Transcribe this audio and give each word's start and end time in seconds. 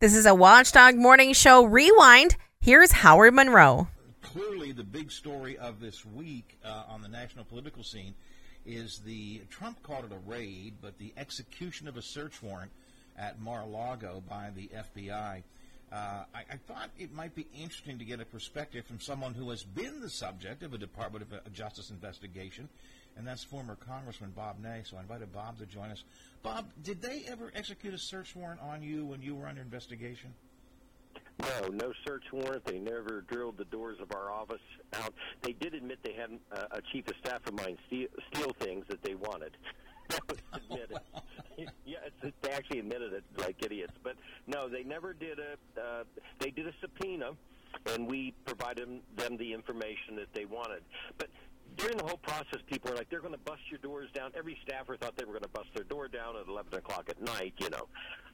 This 0.00 0.14
is 0.14 0.24
a 0.24 0.34
Watchdog 0.34 0.94
Morning 0.94 1.34
Show 1.34 1.62
rewind. 1.62 2.36
Here's 2.58 2.90
Howard 2.90 3.34
Monroe. 3.34 3.88
Clearly, 4.22 4.72
the 4.72 4.82
big 4.82 5.12
story 5.12 5.58
of 5.58 5.78
this 5.78 6.06
week 6.06 6.56
uh, 6.64 6.84
on 6.88 7.02
the 7.02 7.08
national 7.08 7.44
political 7.44 7.82
scene 7.82 8.14
is 8.64 9.00
the 9.00 9.42
Trump 9.50 9.82
called 9.82 10.06
it 10.06 10.12
a 10.12 10.30
raid, 10.30 10.72
but 10.80 10.96
the 10.96 11.12
execution 11.18 11.86
of 11.86 11.98
a 11.98 12.02
search 12.02 12.42
warrant 12.42 12.70
at 13.18 13.42
Mar-a-Lago 13.42 14.22
by 14.26 14.48
the 14.56 14.70
FBI. 14.74 15.42
Uh, 15.92 15.94
I, 15.94 16.44
I, 16.50 16.56
thought 16.66 16.88
it 16.98 17.12
might 17.12 17.34
be 17.34 17.46
interesting 17.54 17.98
to 17.98 18.04
get 18.06 18.20
a 18.20 18.24
perspective 18.24 18.86
from 18.86 19.00
someone 19.00 19.34
who 19.34 19.50
has 19.50 19.64
been 19.64 20.00
the 20.00 20.08
subject 20.08 20.62
of 20.62 20.72
a 20.72 20.78
Department 20.78 21.26
of 21.30 21.52
Justice 21.52 21.90
investigation, 21.90 22.70
and 23.20 23.28
that's 23.28 23.44
former 23.44 23.76
Congressman 23.76 24.32
Bob 24.34 24.56
Ney. 24.62 24.80
So 24.82 24.96
I 24.96 25.00
invited 25.00 25.30
Bob 25.30 25.58
to 25.58 25.66
join 25.66 25.90
us. 25.90 26.04
Bob, 26.42 26.70
did 26.82 27.02
they 27.02 27.24
ever 27.28 27.52
execute 27.54 27.92
a 27.92 27.98
search 27.98 28.34
warrant 28.34 28.62
on 28.62 28.82
you 28.82 29.04
when 29.04 29.20
you 29.20 29.34
were 29.34 29.46
under 29.46 29.60
investigation? 29.60 30.32
No, 31.38 31.68
no 31.68 31.92
search 32.06 32.24
warrant. 32.32 32.64
They 32.64 32.78
never 32.78 33.22
drilled 33.28 33.58
the 33.58 33.66
doors 33.66 33.98
of 34.00 34.10
our 34.12 34.30
office 34.32 34.62
out. 34.94 35.12
They 35.42 35.52
did 35.52 35.74
admit 35.74 35.98
they 36.02 36.14
had 36.14 36.30
uh, 36.50 36.78
a 36.78 36.80
chief 36.92 37.08
of 37.08 37.14
staff 37.22 37.46
of 37.46 37.52
mine 37.52 37.76
steal, 37.86 38.08
steal 38.32 38.54
things 38.58 38.86
that 38.88 39.02
they 39.02 39.14
wanted. 39.14 39.56
That 40.10 40.28
was 40.28 40.38
admitted. 40.52 40.98
yeah, 41.86 41.98
they 42.42 42.50
actually 42.50 42.80
admitted 42.80 43.12
it 43.12 43.22
like 43.38 43.64
idiots. 43.64 43.92
But 44.02 44.16
no, 44.48 44.68
they 44.68 44.82
never 44.82 45.12
did 45.12 45.38
a. 45.38 45.80
Uh, 45.80 46.02
they 46.40 46.50
did 46.50 46.66
a 46.66 46.72
subpoena, 46.80 47.30
and 47.94 48.08
we 48.08 48.34
provided 48.44 48.88
them 49.14 49.36
the 49.36 49.52
information 49.52 50.16
that 50.16 50.34
they 50.34 50.46
wanted. 50.46 50.82
But 51.16 51.28
during 51.80 51.96
the 51.96 52.04
whole 52.04 52.18
process, 52.18 52.60
people 52.66 52.90
were 52.90 52.96
like, 52.96 53.08
they're 53.10 53.20
going 53.20 53.32
to 53.32 53.40
bust 53.40 53.62
your 53.70 53.78
doors 53.78 54.08
down. 54.12 54.32
Every 54.36 54.58
staffer 54.62 54.96
thought 54.96 55.16
they 55.16 55.24
were 55.24 55.32
going 55.32 55.42
to 55.42 55.48
bust 55.48 55.68
their 55.74 55.84
door 55.84 56.08
down 56.08 56.36
at 56.36 56.46
11 56.48 56.74
o'clock 56.74 57.08
at 57.08 57.20
night, 57.22 57.54
you 57.58 57.70
know. 57.70 57.88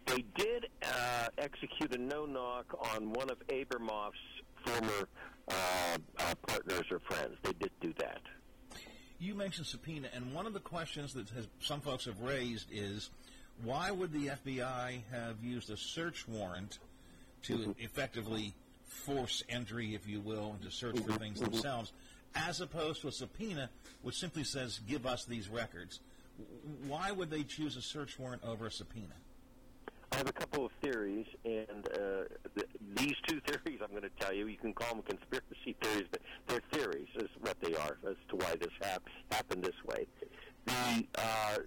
They 0.06 0.24
did 0.36 0.66
uh, 0.82 1.28
execute 1.38 1.94
a 1.94 1.98
no-knock 1.98 2.66
on 2.94 3.12
one 3.12 3.30
of 3.30 3.38
Abramoff's 3.48 4.14
former 4.64 5.08
uh, 5.48 5.98
uh, 6.18 6.34
partners 6.46 6.84
or 6.90 7.00
friends. 7.00 7.36
They 7.42 7.52
did 7.52 7.70
do 7.80 7.92
that. 7.98 8.20
You 9.18 9.34
mentioned 9.34 9.66
subpoena, 9.66 10.08
and 10.14 10.34
one 10.34 10.46
of 10.46 10.52
the 10.52 10.60
questions 10.60 11.14
that 11.14 11.28
has, 11.30 11.48
some 11.60 11.80
folks 11.80 12.04
have 12.04 12.20
raised 12.20 12.68
is, 12.70 13.10
why 13.64 13.90
would 13.90 14.12
the 14.12 14.26
FBI 14.26 15.00
have 15.10 15.42
used 15.42 15.70
a 15.70 15.76
search 15.76 16.28
warrant 16.28 16.78
to 17.44 17.56
mm-hmm. 17.56 17.70
effectively 17.78 18.54
force 18.84 19.42
entry, 19.48 19.94
if 19.94 20.06
you 20.06 20.20
will, 20.20 20.52
and 20.52 20.62
to 20.62 20.70
search 20.70 20.96
for 20.96 21.02
mm-hmm. 21.02 21.16
things 21.16 21.40
mm-hmm. 21.40 21.52
themselves? 21.52 21.92
As 22.36 22.60
opposed 22.60 23.00
to 23.02 23.08
a 23.08 23.12
subpoena, 23.12 23.70
which 24.02 24.16
simply 24.16 24.44
says, 24.44 24.80
give 24.86 25.06
us 25.06 25.24
these 25.24 25.48
records. 25.48 26.00
Why 26.86 27.10
would 27.10 27.30
they 27.30 27.42
choose 27.42 27.76
a 27.76 27.82
search 27.82 28.18
warrant 28.18 28.42
over 28.44 28.66
a 28.66 28.70
subpoena? 28.70 29.14
I 30.12 30.18
have 30.18 30.28
a 30.28 30.32
couple 30.32 30.64
of 30.64 30.72
theories, 30.82 31.26
and 31.44 31.88
uh, 31.92 32.24
th- 32.54 32.68
these 32.94 33.14
two 33.26 33.40
theories 33.46 33.80
I'm 33.82 33.90
going 33.90 34.02
to 34.02 34.10
tell 34.20 34.32
you, 34.32 34.46
you 34.46 34.56
can 34.56 34.72
call 34.72 34.94
them 34.94 35.02
conspiracy 35.02 35.74
theories, 35.82 36.06
but 36.10 36.20
they're 36.46 36.62
theories, 36.72 37.08
is 37.16 37.28
what 37.40 37.56
they 37.60 37.74
are, 37.74 37.98
as 38.08 38.16
to 38.28 38.36
why 38.36 38.54
this 38.60 38.70
hap- 38.82 39.08
happened 39.30 39.64
this 39.64 39.84
way. 39.84 40.06
The 40.66 41.06
uh, 41.18 41.58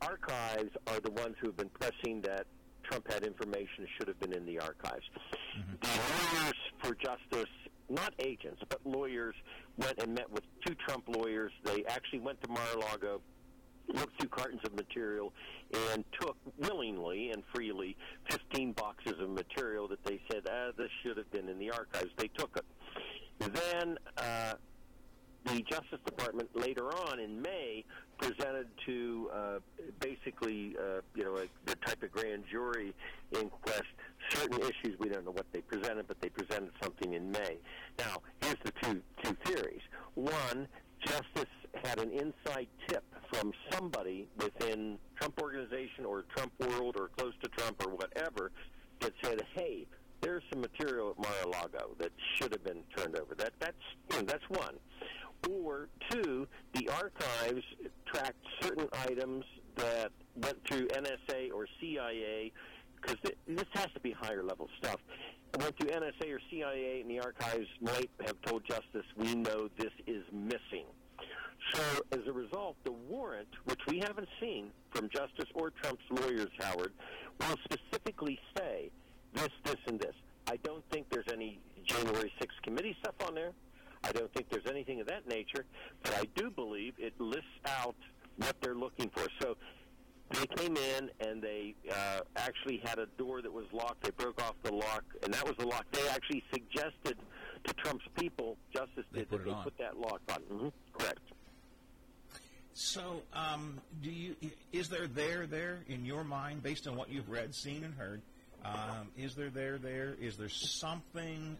archives 0.00 0.70
are 0.86 1.00
the 1.00 1.10
ones 1.10 1.34
who 1.40 1.48
have 1.48 1.56
been 1.56 1.70
pressing 1.70 2.20
that 2.22 2.46
Trump 2.84 3.10
had 3.10 3.24
information 3.24 3.86
should 3.98 4.08
have 4.08 4.20
been 4.20 4.32
in 4.32 4.46
the 4.46 4.60
archives. 4.60 5.04
Mm-hmm. 5.58 5.74
The 5.80 6.42
lawyers 6.42 6.54
for 6.82 6.94
justice 6.94 7.50
not 7.88 8.14
agents, 8.18 8.62
but 8.68 8.80
lawyers, 8.84 9.34
went 9.76 10.00
and 10.02 10.14
met 10.14 10.30
with 10.30 10.44
two 10.66 10.74
Trump 10.86 11.04
lawyers. 11.08 11.52
They 11.64 11.84
actually 11.88 12.20
went 12.20 12.40
to 12.42 12.48
Mar-a-Lago, 12.50 13.20
looked 13.92 14.20
through 14.20 14.28
cartons 14.28 14.60
of 14.64 14.74
material, 14.74 15.32
and 15.92 16.04
took 16.20 16.36
willingly 16.58 17.30
and 17.30 17.42
freely 17.54 17.96
15 18.30 18.72
boxes 18.72 19.14
of 19.20 19.30
material 19.30 19.88
that 19.88 20.04
they 20.04 20.20
said, 20.30 20.42
ah, 20.50 20.70
this 20.76 20.90
should 21.02 21.16
have 21.16 21.30
been 21.30 21.48
in 21.48 21.58
the 21.58 21.70
archives. 21.70 22.10
They 22.16 22.28
took 22.28 22.56
it. 22.56 22.64
Then 23.38 23.98
uh, 24.16 24.54
the 25.44 25.62
Justice 25.62 25.98
Department 26.06 26.48
later 26.54 26.86
on 26.86 27.18
in 27.18 27.42
May 27.42 27.84
presented 28.18 28.66
to 28.86 29.30
uh, 29.34 29.58
basically, 30.00 30.76
uh, 30.78 31.00
you 31.14 31.24
know, 31.24 31.36
a, 31.36 31.46
the 31.66 31.76
type 31.84 32.02
of 32.02 32.12
grand 32.12 32.44
jury 32.50 32.94
inquest 33.32 33.82
certain 34.30 34.60
issues. 34.60 34.98
We 34.98 35.08
don't 35.08 35.24
know 35.24 35.32
what 35.32 35.46
they 35.52 35.60
presented, 35.60 36.06
but 36.08 36.20
they 36.20 36.28
presented 36.28 36.70
something 36.82 37.14
in 37.14 37.30
May. 37.30 37.58
Now, 37.98 38.22
here's 38.42 38.56
the 38.64 38.72
two 38.82 39.02
two 39.22 39.36
theories. 39.44 39.63
One, 40.24 40.68
Justice 41.04 41.44
had 41.84 41.98
an 41.98 42.10
inside 42.10 42.68
tip 42.88 43.04
from 43.32 43.52
somebody 43.70 44.28
within 44.38 44.98
Trump 45.16 45.40
organization 45.40 46.04
or 46.06 46.24
Trump 46.34 46.52
world 46.60 46.96
or 46.98 47.08
close 47.16 47.34
to 47.42 47.48
Trump 47.50 47.84
or 47.84 47.94
whatever 47.94 48.50
that 49.00 49.12
said, 49.22 49.42
"Hey, 49.54 49.86
there's 50.20 50.42
some 50.50 50.62
material 50.62 51.10
at 51.10 51.18
Mar-a-Lago 51.18 51.94
that 51.98 52.12
should 52.34 52.52
have 52.52 52.64
been 52.64 52.84
turned 52.96 53.18
over." 53.18 53.34
That 53.34 53.52
that's 53.58 53.84
you 54.10 54.16
know, 54.16 54.22
that's 54.22 54.48
one 54.48 54.78
or 55.50 55.88
two, 56.10 56.46
the 56.72 56.88
archives 56.88 57.62
tracked 58.06 58.44
certain 58.60 58.88
items 59.06 59.44
that 59.76 60.10
went 60.36 60.58
through 60.66 60.88
NSA 60.88 61.50
or 61.52 61.66
CIA, 61.80 62.52
because 63.00 63.16
this 63.46 63.66
has 63.74 63.88
to 63.94 64.00
be 64.00 64.12
higher 64.12 64.42
level 64.42 64.68
stuff. 64.78 65.00
Went 65.58 65.76
through 65.78 65.90
NSA 65.90 66.32
or 66.32 66.40
CIA, 66.50 67.00
and 67.00 67.10
the 67.10 67.20
archives 67.20 67.68
might 67.80 68.10
have 68.26 68.40
told 68.42 68.64
Justice, 68.64 69.06
"We 69.16 69.34
know 69.34 69.68
this 69.76 69.92
is 70.06 70.24
missing." 70.32 70.86
So, 71.72 71.82
as 72.12 72.26
a 72.26 72.32
result, 72.32 72.76
the 72.84 72.92
warrant, 72.92 73.48
which 73.64 73.80
we 73.86 73.98
haven't 74.24 74.40
seen 74.40 74.70
from 74.90 75.08
Justice 75.08 75.50
or 75.54 75.70
Trump's 75.70 76.02
lawyers, 76.10 76.48
Howard, 76.60 76.92
while 77.38 77.56
specifically 77.64 78.38
say 78.56 78.90
this, 79.34 79.48
this, 79.64 79.76
and 79.86 79.98
this. 79.98 80.14
I 80.46 80.56
don't 80.62 80.84
think 80.90 81.08
there's 81.10 81.28
any 81.32 81.58
January 81.84 82.32
6th 82.40 82.62
committee 82.62 82.96
stuff 83.00 83.14
on 83.26 83.34
there. 83.34 83.52
I 84.02 84.12
don't 84.12 84.32
think 84.34 84.50
there's 84.50 84.66
anything 84.68 85.00
of 85.00 85.06
that 85.08 85.26
nature, 85.26 85.64
but 86.02 86.14
I 86.14 86.24
do 86.36 86.50
believe 86.50 86.94
it 86.98 87.14
lists 87.18 87.44
out 87.66 87.96
what 88.36 88.54
they're 88.60 88.74
looking 88.74 89.10
for. 89.10 89.26
So 89.40 89.56
they 90.32 90.46
came 90.56 90.76
in 90.76 91.10
and 91.20 91.42
they 91.42 91.74
uh, 91.90 92.20
actually 92.36 92.82
had 92.84 92.98
a 92.98 93.06
door 93.18 93.40
that 93.40 93.52
was 93.52 93.64
locked. 93.72 94.02
They 94.02 94.10
broke 94.10 94.42
off 94.42 94.54
the 94.62 94.74
lock, 94.74 95.04
and 95.22 95.32
that 95.32 95.44
was 95.44 95.54
the 95.58 95.66
lock. 95.66 95.86
They 95.92 96.06
actually 96.08 96.44
suggested 96.52 97.16
to 97.64 97.74
Trump's 97.74 98.04
people, 98.18 98.58
Justice 98.74 99.04
did, 99.12 99.30
that 99.30 99.44
they 99.44 99.50
on. 99.50 99.64
put 99.64 99.78
that 99.78 99.98
lock 99.98 100.20
on. 100.28 100.40
Mm-hmm. 100.52 100.68
Correct. 100.92 101.20
So, 102.74 103.22
um, 103.32 103.80
do 104.02 104.10
you 104.10 104.34
is 104.84 104.90
there 104.90 105.06
there 105.06 105.46
there 105.46 105.78
in 105.88 106.04
your 106.04 106.24
mind, 106.24 106.62
based 106.62 106.86
on 106.86 106.94
what 106.94 107.08
you've 107.08 107.30
read, 107.30 107.54
seen, 107.54 107.84
and 107.84 107.94
heard? 107.94 108.20
Um, 108.66 109.08
is 109.16 109.34
there 109.34 109.48
there 109.48 109.78
there? 109.78 110.14
Is 110.20 110.36
there 110.36 110.50
something 110.50 111.56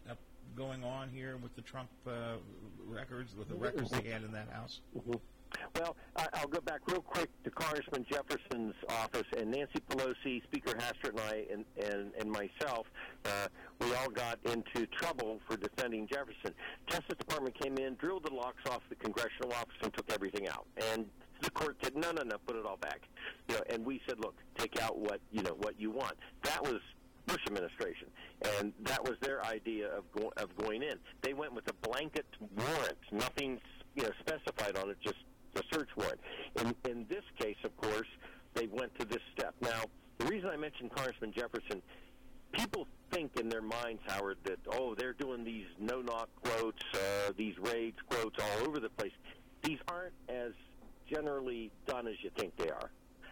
going 0.55 0.83
on 0.83 1.09
here 1.09 1.35
with 1.41 1.55
the 1.55 1.63
Trump 1.63 1.89
uh, 2.05 2.35
records, 2.85 3.35
with 3.35 3.49
the 3.49 3.55
records 3.55 3.89
they 3.89 4.07
had 4.07 4.21
in 4.21 4.31
that 4.33 4.49
house? 4.51 4.81
Mm-hmm. 4.95 5.13
Well, 5.79 5.95
I'll 6.33 6.47
go 6.47 6.59
back 6.59 6.81
real 6.87 7.01
quick 7.01 7.29
to 7.45 7.49
Congressman 7.49 8.05
Jefferson's 8.11 8.75
office, 8.89 9.25
and 9.37 9.49
Nancy 9.49 9.79
Pelosi, 9.89 10.43
Speaker 10.43 10.73
Hastert, 10.73 11.11
and 11.11 11.19
I, 11.21 11.45
and, 11.51 11.65
and, 11.81 12.11
and 12.19 12.29
myself, 12.29 12.85
uh, 13.25 13.47
we 13.79 13.93
all 13.95 14.09
got 14.09 14.37
into 14.45 14.85
trouble 14.87 15.39
for 15.47 15.57
defending 15.57 16.07
Jefferson. 16.07 16.53
Justice 16.87 17.17
Department 17.17 17.59
came 17.59 17.77
in, 17.77 17.95
drilled 17.95 18.25
the 18.25 18.33
locks 18.33 18.69
off 18.69 18.81
the 18.89 18.95
congressional 18.95 19.53
office, 19.53 19.75
and 19.81 19.93
took 19.93 20.11
everything 20.11 20.47
out. 20.47 20.65
And 20.91 21.05
the 21.45 21.51
court 21.51 21.77
said, 21.83 21.95
no, 21.95 22.11
no, 22.11 22.23
no, 22.23 22.37
put 22.45 22.55
it 22.55 22.65
all 22.65 22.77
back. 22.77 23.01
You 23.47 23.55
know, 23.55 23.61
and 23.69 23.85
we 23.85 24.01
said, 24.07 24.19
look, 24.19 24.35
take 24.57 24.81
out 24.81 24.97
what 24.97 25.19
you 25.31 25.41
know 25.43 25.55
what 25.57 25.79
you 25.79 25.91
want. 25.91 26.15
That 26.43 26.61
was 26.63 26.81
Bush 27.27 27.41
administration, 27.47 28.07
and 28.59 28.73
that 28.83 29.03
was 29.03 29.13
their 29.21 29.43
idea 29.45 29.87
of 29.89 30.03
go- 30.11 30.33
of 30.37 30.55
going 30.57 30.83
in. 30.83 30.97
They 31.21 31.33
went 31.33 31.53
with 31.53 31.67
a 31.69 31.87
blanket 31.87 32.25
warrant, 32.57 32.97
nothing 33.11 33.59
you 33.95 34.03
know 34.03 34.09
specified 34.19 34.77
on 34.77 34.89
it, 34.89 34.97
just 35.01 35.17
a 35.55 35.61
search 35.73 35.89
warrant. 35.95 36.19
In 36.61 36.75
in 36.89 37.05
this 37.09 37.23
case, 37.39 37.57
of 37.63 37.75
course, 37.77 38.07
they 38.53 38.67
went 38.67 38.97
to 38.99 39.05
this 39.05 39.21
step. 39.35 39.55
Now, 39.61 39.83
the 40.17 40.25
reason 40.25 40.49
I 40.49 40.57
mentioned 40.57 40.91
Congressman 40.93 41.31
Jefferson, 41.31 41.81
people 42.51 42.87
think 43.11 43.39
in 43.39 43.49
their 43.49 43.61
minds, 43.61 44.01
Howard, 44.07 44.37
that 44.43 44.59
oh, 44.71 44.95
they're 44.95 45.13
doing 45.13 45.43
these 45.43 45.67
no-knock 45.79 46.29
quotes, 46.43 46.83
uh, 46.93 47.31
these 47.37 47.55
raids 47.59 47.97
quotes 48.09 48.37
all 48.41 48.67
over 48.67 48.79
the 48.79 48.89
place. 48.89 49.11
These 49.63 49.79
aren't 49.87 50.13
as 50.29 50.51
generally 51.09 51.71
done 51.87 52.07
as 52.07 52.15
you 52.21 52.29
think 52.37 52.55
they 52.57 52.69
are 52.69 52.89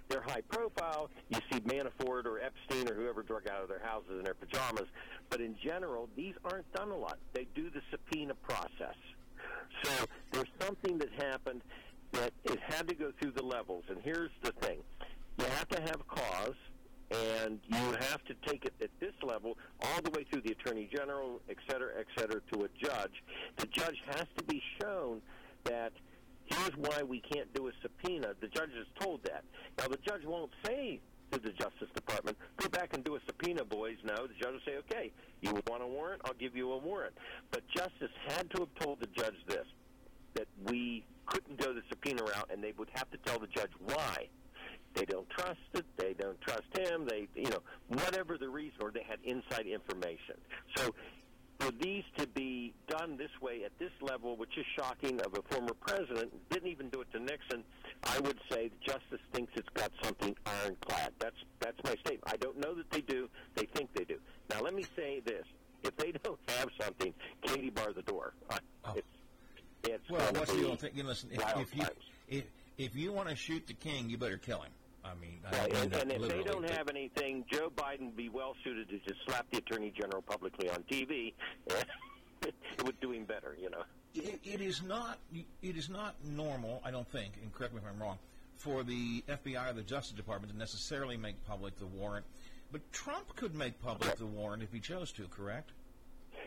they're 0.10 0.22
high 0.22 0.42
profile. 0.42 1.10
You 1.30 1.40
see 1.52 1.60
Manafort 1.62 2.26
or 2.26 2.40
Epstein 2.40 2.90
or 2.90 2.96
whoever 2.96 3.24
drug 3.24 3.48
out 3.48 3.64
of 3.64 3.70
their 3.70 3.82
houses 3.84 4.12
in 4.18 4.24
their 4.24 4.34
pajamas. 4.34 4.88
But 5.30 5.42
in 5.42 5.56
general, 5.64 6.10
these 6.16 6.36
aren't 6.46 6.72
done 6.74 6.90
a 6.92 6.98
lot. 6.98 7.18
They 7.34 7.48
do 7.56 7.70
the 7.70 7.82
subpoena 7.90 8.36
process. 8.36 8.96
So 9.84 10.06
there's 10.32 10.48
something 10.62 10.98
that 11.00 11.10
happened 11.18 11.62
that 12.12 12.32
it 12.44 12.60
had 12.60 12.88
to 12.90 12.96
go 12.96 13.12
through 13.20 13.32
the 13.32 13.44
levels. 13.44 13.84
And 13.90 13.98
here's 14.04 14.32
the 14.44 14.52
thing 14.62 14.80
you 15.40 15.46
have 15.46 15.68
to 15.70 15.82
have 15.82 16.08
cause, 16.08 16.54
and 17.10 17.60
you 17.68 17.98
have 18.00 18.24
to 18.26 18.36
take 18.46 18.66
it 18.66 18.74
at 18.82 18.92
this 19.00 19.14
level 19.24 19.58
all 19.82 20.02
the 20.04 20.12
way 20.12 20.26
through 20.32 20.42
the 20.42 20.52
attorney 20.52 20.88
general, 20.94 21.42
et 21.50 21.58
cetera, 21.68 21.90
et 22.00 22.06
cetera, 22.16 22.40
to 22.52 22.66
a 22.66 22.68
judge. 22.80 23.24
The 23.58 23.66
judge 23.68 23.98
has 24.12 24.28
to 24.38 24.44
be 24.44 24.62
shown 24.80 25.22
here's 26.58 26.78
why 26.78 27.04
we 27.04 27.20
can't 27.22 27.54
do 27.54 27.68
a 27.68 27.72
subpoena. 27.82 28.34
The 28.40 28.48
judge 28.48 28.72
is 28.80 28.88
told 29.00 29.24
that. 29.24 29.44
Now, 29.78 29.88
the 29.88 29.98
judge 30.06 30.24
won't 30.26 30.52
say 30.66 31.00
to 31.32 31.40
the 31.40 31.50
Justice 31.50 31.90
Department, 31.96 32.38
go 32.58 32.70
back 32.70 32.94
and 32.94 33.04
do 33.04 33.16
a 33.16 33.20
subpoena, 33.26 33.64
boys. 33.64 33.98
No, 34.04 34.28
the 34.28 34.34
judge 34.40 34.54
will 34.54 34.60
say, 34.66 34.78
okay, 34.78 35.12
you 35.42 35.52
want 35.68 35.82
a 35.84 35.88
warrant? 35.88 36.22
I'll 36.26 36.34
give 36.34 36.56
you 36.56 36.72
a 36.72 36.78
warrant. 36.78 37.14
But 37.52 37.68
Justice 37.76 38.12
had 38.28 38.50
to 38.52 38.62
have 38.62 38.76
told 38.80 39.00
the 39.00 39.08
judge 39.08 39.36
this, 39.48 39.66
that 40.36 40.48
we 40.66 41.04
couldn't 41.26 41.60
go 41.60 41.74
the 41.74 41.82
subpoena 41.90 42.24
route, 42.24 42.50
and 42.52 42.64
they 42.64 42.74
would 42.78 42.90
have 42.94 43.10
to 43.12 43.18
tell 43.26 43.40
the 43.40 43.48
judge 43.48 43.72
why. 43.86 44.28
They 44.94 45.06
don't 45.06 45.28
trust 45.32 45.60
it. 45.74 45.86
They 45.98 46.14
don't 46.14 46.40
trust 46.42 46.78
him. 46.78 47.08
They, 47.08 47.28
you 47.36 47.50
know, 47.50 47.64
whatever 47.88 48.38
the 48.38 48.50
reason, 48.50 48.78
or 48.82 48.92
they 48.92 49.04
had 49.08 49.18
inside 49.24 49.66
information. 49.66 50.36
So 50.76 50.94
for 51.64 51.72
these 51.80 52.04
to 52.18 52.28
be 52.28 52.74
done 52.88 53.18
this 53.18 53.30
way 53.42 53.64
at 53.64 53.72
this 53.80 53.92
level, 54.02 54.36
which 54.36 54.58
is 54.58 54.66
shocking 54.76 55.20
of 55.22 55.34
a 55.38 55.42
former 55.54 55.74
president, 55.74 56.32
didn't 56.50 56.70
even 56.70 56.90
do 56.90 57.02
it 57.02 57.12
to 57.14 57.20
Nixon. 57.20 57.64
I 58.04 58.20
would 58.20 58.40
say 58.52 58.70
the 58.70 58.92
justice 58.92 59.22
thinks 59.34 59.54
it's 59.56 59.70
got 59.74 59.92
something 60.04 60.36
ironclad. 60.46 61.14
That's 61.20 61.36
that's 61.60 61.78
my 61.84 61.92
statement. 61.92 62.24
I 62.28 62.38
don't 62.38 62.60
know 62.60 62.74
that 62.76 62.90
they 62.92 63.02
do. 63.02 63.30
They 63.56 63.66
think 63.74 63.94
they 63.94 64.04
do. 64.04 64.18
Now 64.50 64.62
let 64.62 64.74
me 64.74 64.86
say 64.96 65.22
this: 65.26 65.46
if 65.84 65.96
they 65.98 66.12
don't 66.12 66.40
have 66.50 66.70
something, 66.82 67.14
Katie 67.46 67.70
bar 67.70 67.94
the 67.94 68.02
door. 68.02 68.34
Uh, 68.50 68.58
Oh. 68.86 68.94
It's, 68.98 69.08
it's 69.86 70.10
Well, 70.10 70.34
what's 70.34 70.52
the 70.54 70.68
old 70.68 70.80
thing? 70.82 70.92
You 70.94 71.04
listen, 71.04 71.30
if, 71.32 71.58
if 71.58 71.76
you 71.76 71.86
if 72.28 72.44
if 72.78 72.96
you 72.96 73.14
want 73.14 73.30
to 73.30 73.36
shoot 73.36 73.66
the 73.66 73.74
king, 73.74 74.10
you 74.10 74.18
better 74.18 74.38
kill 74.38 74.62
him. 74.62 74.72
I 75.06 75.14
mean, 75.20 75.40
I 75.52 75.82
and, 75.82 75.94
and 75.94 76.12
if 76.12 76.28
they 76.30 76.44
don't 76.44 76.70
have 76.70 76.90
anything, 76.90 77.44
Joe 77.52 77.72
Biden 77.76 78.06
would 78.06 78.18
be 78.18 78.30
well 78.30 78.56
suited 78.64 78.90
to 78.90 79.00
just 79.00 79.20
slap 79.26 79.46
the 79.52 79.58
attorney 79.58 79.92
general 80.00 80.22
publicly 80.22 80.70
on 80.70 80.84
TV. 80.84 81.34
it 82.42 82.54
would 82.86 83.00
do 83.02 83.12
him 83.12 83.26
better, 83.26 83.58
you 83.62 83.70
know. 83.70 83.84
It, 84.16 84.40
it 84.44 84.62
is 84.62 84.82
not. 84.84 85.20
It 85.34 85.76
is 85.76 85.90
not 85.90 86.16
normal. 86.24 86.82
I 86.86 86.92
don't 86.92 87.08
think, 87.08 87.34
and 87.42 87.54
correct 87.54 87.74
me 87.74 87.82
if 87.84 87.90
I'm 87.90 88.02
wrong, 88.02 88.18
for 88.56 88.84
the 88.84 89.24
FBI 89.28 89.72
or 89.72 89.74
the 89.74 89.82
Justice 89.84 90.16
Department 90.16 90.54
to 90.54 90.58
necessarily 90.58 91.18
make 91.18 91.44
public 91.46 91.78
the 91.78 91.86
warrant. 91.86 92.26
But 92.72 92.82
Trump 92.92 93.36
could 93.36 93.56
make 93.56 93.80
public 93.82 94.16
the 94.18 94.26
warrant 94.26 94.64
if 94.64 94.72
he 94.72 94.80
chose 94.80 95.12
to. 95.14 95.28
Correct? 95.28 95.72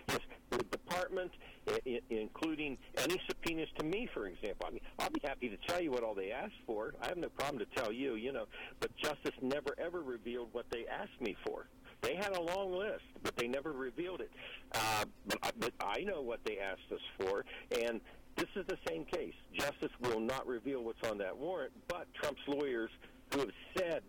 Yes, 0.08 0.20
the 0.50 0.58
department, 0.58 1.32
I- 1.68 1.80
I- 1.86 2.00
including 2.10 2.78
any 2.98 3.20
subpoenas 3.28 3.68
to 3.78 3.84
me, 3.84 4.06
for 4.12 4.26
example. 4.26 4.66
I 4.66 4.70
mean, 4.70 4.80
I'll 4.98 5.10
be 5.10 5.20
happy 5.24 5.48
to 5.48 5.56
tell 5.68 5.80
you 5.80 5.90
what 5.90 6.02
all 6.02 6.14
they 6.14 6.30
asked 6.32 6.60
for. 6.66 6.94
I 7.02 7.08
have 7.08 7.16
no 7.16 7.28
problem 7.28 7.58
to 7.58 7.66
tell 7.74 7.92
you, 7.92 8.14
you 8.14 8.32
know. 8.32 8.46
But 8.80 8.96
Justice 8.96 9.34
never 9.42 9.74
ever 9.78 10.00
revealed 10.02 10.48
what 10.52 10.66
they 10.70 10.86
asked 10.86 11.20
me 11.20 11.36
for. 11.46 11.66
They 12.02 12.14
had 12.14 12.36
a 12.36 12.40
long 12.40 12.72
list, 12.72 13.04
but 13.22 13.36
they 13.36 13.48
never 13.48 13.72
revealed 13.72 14.20
it. 14.20 14.30
Uh, 14.72 15.04
but, 15.26 15.38
I- 15.42 15.50
but 15.58 15.72
I 15.80 16.00
know 16.02 16.20
what 16.22 16.44
they 16.44 16.58
asked 16.58 16.92
us 16.92 17.00
for, 17.18 17.44
and 17.80 18.00
this 18.36 18.48
is 18.54 18.66
the 18.66 18.78
same 18.86 19.04
case. 19.06 19.34
Justice 19.54 19.90
will 20.00 20.20
not 20.20 20.46
reveal 20.46 20.82
what's 20.84 21.06
on 21.08 21.18
that 21.18 21.36
warrant, 21.36 21.72
but 21.88 22.06
Trump's 22.14 22.42
lawyers, 22.46 22.90
who 23.32 23.40
have 23.40 23.52
said, 23.76 24.02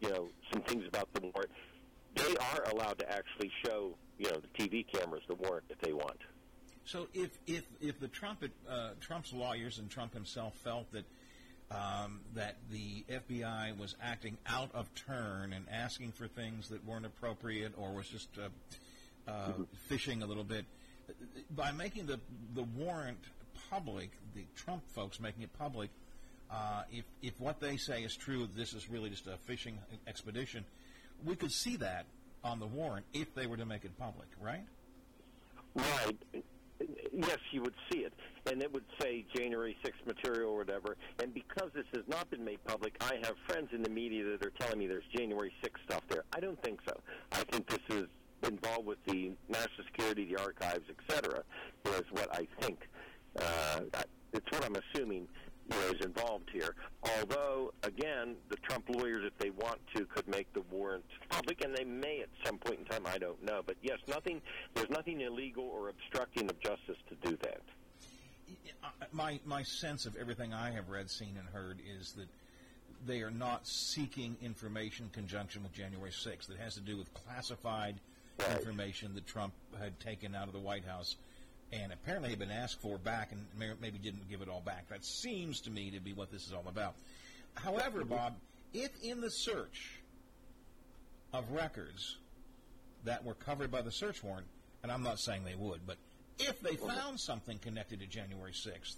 you 0.00 0.10
know, 0.10 0.28
some 0.52 0.62
things 0.62 0.86
about 0.86 1.12
the 1.14 1.22
warrant, 1.22 1.50
they 2.16 2.36
are 2.36 2.64
allowed 2.72 2.98
to 2.98 3.10
actually 3.10 3.50
show, 3.64 3.94
you 4.18 4.30
know, 4.30 4.40
the 4.40 4.62
TV 4.62 4.84
cameras 4.86 5.22
the 5.28 5.34
warrant 5.34 5.64
if 5.70 5.78
they 5.80 5.92
want. 5.92 6.18
So 6.84 7.08
if 7.14 7.30
if 7.46 7.64
if 7.80 8.00
the 8.00 8.08
Trump 8.08 8.44
uh, 8.68 8.90
Trump's 9.00 9.32
lawyers 9.32 9.78
and 9.78 9.90
Trump 9.90 10.14
himself 10.14 10.54
felt 10.62 10.90
that 10.92 11.04
um, 11.70 12.20
that 12.34 12.56
the 12.70 13.04
FBI 13.10 13.76
was 13.76 13.96
acting 14.00 14.38
out 14.46 14.70
of 14.72 14.88
turn 14.94 15.52
and 15.52 15.66
asking 15.70 16.12
for 16.12 16.28
things 16.28 16.68
that 16.68 16.84
weren't 16.86 17.06
appropriate 17.06 17.72
or 17.76 17.92
was 17.92 18.08
just 18.08 18.28
uh, 18.38 19.30
uh, 19.30 19.52
fishing 19.88 20.22
a 20.22 20.26
little 20.26 20.44
bit 20.44 20.64
by 21.50 21.72
making 21.72 22.06
the 22.06 22.20
the 22.54 22.62
warrant 22.62 23.18
public, 23.70 24.10
the 24.34 24.44
Trump 24.54 24.82
folks 24.94 25.20
making 25.20 25.42
it 25.42 25.52
public. 25.58 25.90
Uh, 26.50 26.82
if 26.92 27.04
if 27.22 27.40
what 27.40 27.60
they 27.60 27.76
say 27.76 28.02
is 28.02 28.14
true, 28.14 28.48
this 28.56 28.72
is 28.72 28.88
really 28.88 29.10
just 29.10 29.26
a 29.26 29.36
fishing 29.46 29.78
expedition. 30.06 30.64
We 31.24 31.36
could 31.36 31.52
see 31.52 31.76
that 31.76 32.06
on 32.44 32.60
the 32.60 32.66
warrant 32.66 33.06
if 33.12 33.34
they 33.34 33.46
were 33.46 33.56
to 33.56 33.66
make 33.66 33.84
it 33.84 33.98
public, 33.98 34.28
right? 34.40 34.64
Right. 35.74 36.16
Yes, 37.12 37.38
you 37.50 37.62
would 37.62 37.74
see 37.90 38.00
it. 38.00 38.12
And 38.50 38.62
it 38.62 38.72
would 38.72 38.84
say 39.00 39.24
January 39.34 39.76
6th 39.84 40.06
material 40.06 40.52
or 40.52 40.58
whatever. 40.58 40.96
And 41.22 41.34
because 41.34 41.70
this 41.74 41.86
has 41.94 42.04
not 42.06 42.30
been 42.30 42.44
made 42.44 42.62
public, 42.64 42.94
I 43.00 43.14
have 43.24 43.34
friends 43.48 43.70
in 43.72 43.82
the 43.82 43.90
media 43.90 44.24
that 44.24 44.44
are 44.44 44.52
telling 44.58 44.78
me 44.78 44.86
there's 44.86 45.04
January 45.16 45.52
6th 45.64 45.82
stuff 45.88 46.02
there. 46.08 46.24
I 46.34 46.40
don't 46.40 46.62
think 46.62 46.80
so. 46.86 46.98
I 47.32 47.42
think 47.50 47.68
this 47.68 47.98
is 47.98 48.06
involved 48.46 48.86
with 48.86 48.98
the 49.06 49.32
national 49.48 49.86
security, 49.86 50.26
the 50.26 50.40
archives, 50.40 50.84
etc. 50.90 51.42
Is 51.86 52.04
what 52.10 52.34
I 52.34 52.46
think. 52.60 52.88
Uh, 53.40 53.80
it's 54.32 54.50
what 54.50 54.64
I'm 54.64 54.76
assuming 54.76 55.28
is 55.70 56.04
involved 56.04 56.50
here. 56.52 56.74
Although, 57.02 57.72
again, 57.82 58.36
the 58.48 58.56
Trump 58.56 58.88
lawyers, 58.88 59.24
if 59.24 59.36
they 59.38 59.50
want 59.50 59.80
to, 59.94 60.04
could 60.06 60.26
make 60.28 60.52
the 60.52 60.62
warrant 60.70 61.04
public, 61.28 61.62
and 61.64 61.74
they 61.76 61.84
may 61.84 62.20
at 62.20 62.28
some 62.44 62.58
point 62.58 62.80
in 62.80 62.84
time. 62.84 63.06
I 63.06 63.18
don't 63.18 63.42
know, 63.44 63.62
but 63.64 63.76
yes, 63.82 63.98
nothing. 64.08 64.40
There's 64.74 64.90
nothing 64.90 65.20
illegal 65.20 65.64
or 65.64 65.88
obstructing 65.88 66.48
of 66.48 66.58
justice 66.60 66.98
to 67.08 67.28
do 67.28 67.36
that. 67.42 67.60
my 69.12 69.40
my 69.44 69.62
sense 69.62 70.06
of 70.06 70.16
everything 70.16 70.52
I 70.54 70.70
have 70.70 70.88
read, 70.88 71.10
seen, 71.10 71.36
and 71.38 71.48
heard 71.48 71.80
is 71.98 72.12
that 72.12 72.28
they 73.06 73.22
are 73.22 73.30
not 73.30 73.66
seeking 73.66 74.36
information 74.42 75.06
in 75.06 75.10
conjunction 75.10 75.62
with 75.62 75.72
January 75.72 76.10
6th. 76.10 76.50
It 76.50 76.58
has 76.58 76.74
to 76.74 76.80
do 76.80 76.96
with 76.96 77.12
classified 77.14 77.96
Right. 78.38 78.50
information 78.58 79.14
that 79.14 79.26
Trump 79.26 79.54
had 79.78 79.98
taken 79.98 80.34
out 80.34 80.46
of 80.46 80.52
the 80.52 80.58
White 80.60 80.84
House 80.84 81.16
and 81.72 81.92
apparently 81.92 82.30
had 82.30 82.38
been 82.38 82.50
asked 82.50 82.80
for 82.80 82.98
back 82.98 83.32
and 83.32 83.44
maybe 83.80 83.98
didn't 83.98 84.28
give 84.30 84.40
it 84.42 84.48
all 84.48 84.60
back. 84.60 84.88
That 84.88 85.04
seems 85.04 85.60
to 85.62 85.70
me 85.70 85.90
to 85.90 86.00
be 86.00 86.12
what 86.12 86.30
this 86.30 86.46
is 86.46 86.52
all 86.52 86.64
about. 86.68 86.94
However, 87.54 88.04
Bob, 88.04 88.34
if 88.72 88.90
in 89.02 89.20
the 89.20 89.30
search 89.30 90.00
of 91.32 91.50
records 91.50 92.16
that 93.04 93.24
were 93.24 93.34
covered 93.34 93.70
by 93.70 93.82
the 93.82 93.90
search 93.90 94.22
warrant, 94.22 94.46
and 94.82 94.92
I'm 94.92 95.02
not 95.02 95.18
saying 95.18 95.44
they 95.44 95.54
would, 95.54 95.80
but 95.86 95.96
if 96.38 96.60
they 96.60 96.76
found 96.76 97.18
something 97.18 97.58
connected 97.58 98.00
to 98.00 98.06
January 98.06 98.52
6th, 98.52 98.96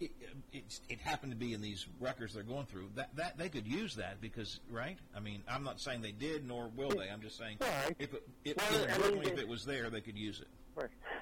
it, 0.00 0.10
it, 0.52 0.64
it 0.88 0.98
happened 1.00 1.32
to 1.32 1.36
be 1.38 1.52
in 1.52 1.60
these 1.60 1.86
records 2.00 2.32
they're 2.32 2.42
going 2.42 2.64
through. 2.64 2.88
That 2.94 3.14
that 3.16 3.36
they 3.36 3.50
could 3.50 3.66
use 3.66 3.96
that 3.96 4.20
because, 4.22 4.58
right? 4.70 4.96
I 5.14 5.20
mean, 5.20 5.42
I'm 5.46 5.62
not 5.62 5.78
saying 5.78 6.00
they 6.00 6.12
did, 6.12 6.48
nor 6.48 6.70
will 6.74 6.88
they. 6.88 7.10
I'm 7.10 7.20
just 7.20 7.36
saying 7.36 7.58
Right. 7.60 7.94
if 7.98 8.14
it, 8.14 8.26
if, 8.44 8.56
Well, 8.56 8.86
I 8.90 9.10
mean, 9.10 9.24
if 9.24 9.38
it 9.38 9.46
was 9.46 9.66
there, 9.66 9.90
they 9.90 10.00
could 10.00 10.16
use 10.16 10.40
it. 10.40 10.48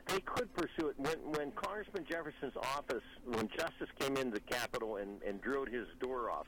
They 0.06 0.20
could 0.20 0.52
pursue 0.54 0.88
it. 0.88 0.94
When 0.98 1.18
when 1.32 1.52
Congressman 1.52 2.06
Jefferson's 2.08 2.56
office, 2.56 3.02
when 3.26 3.48
Justice 3.48 3.88
came 3.98 4.16
into 4.16 4.34
the 4.34 4.40
Capitol 4.40 4.96
and, 4.96 5.22
and 5.22 5.40
drilled 5.40 5.68
his 5.68 5.86
door 6.00 6.30
off, 6.30 6.46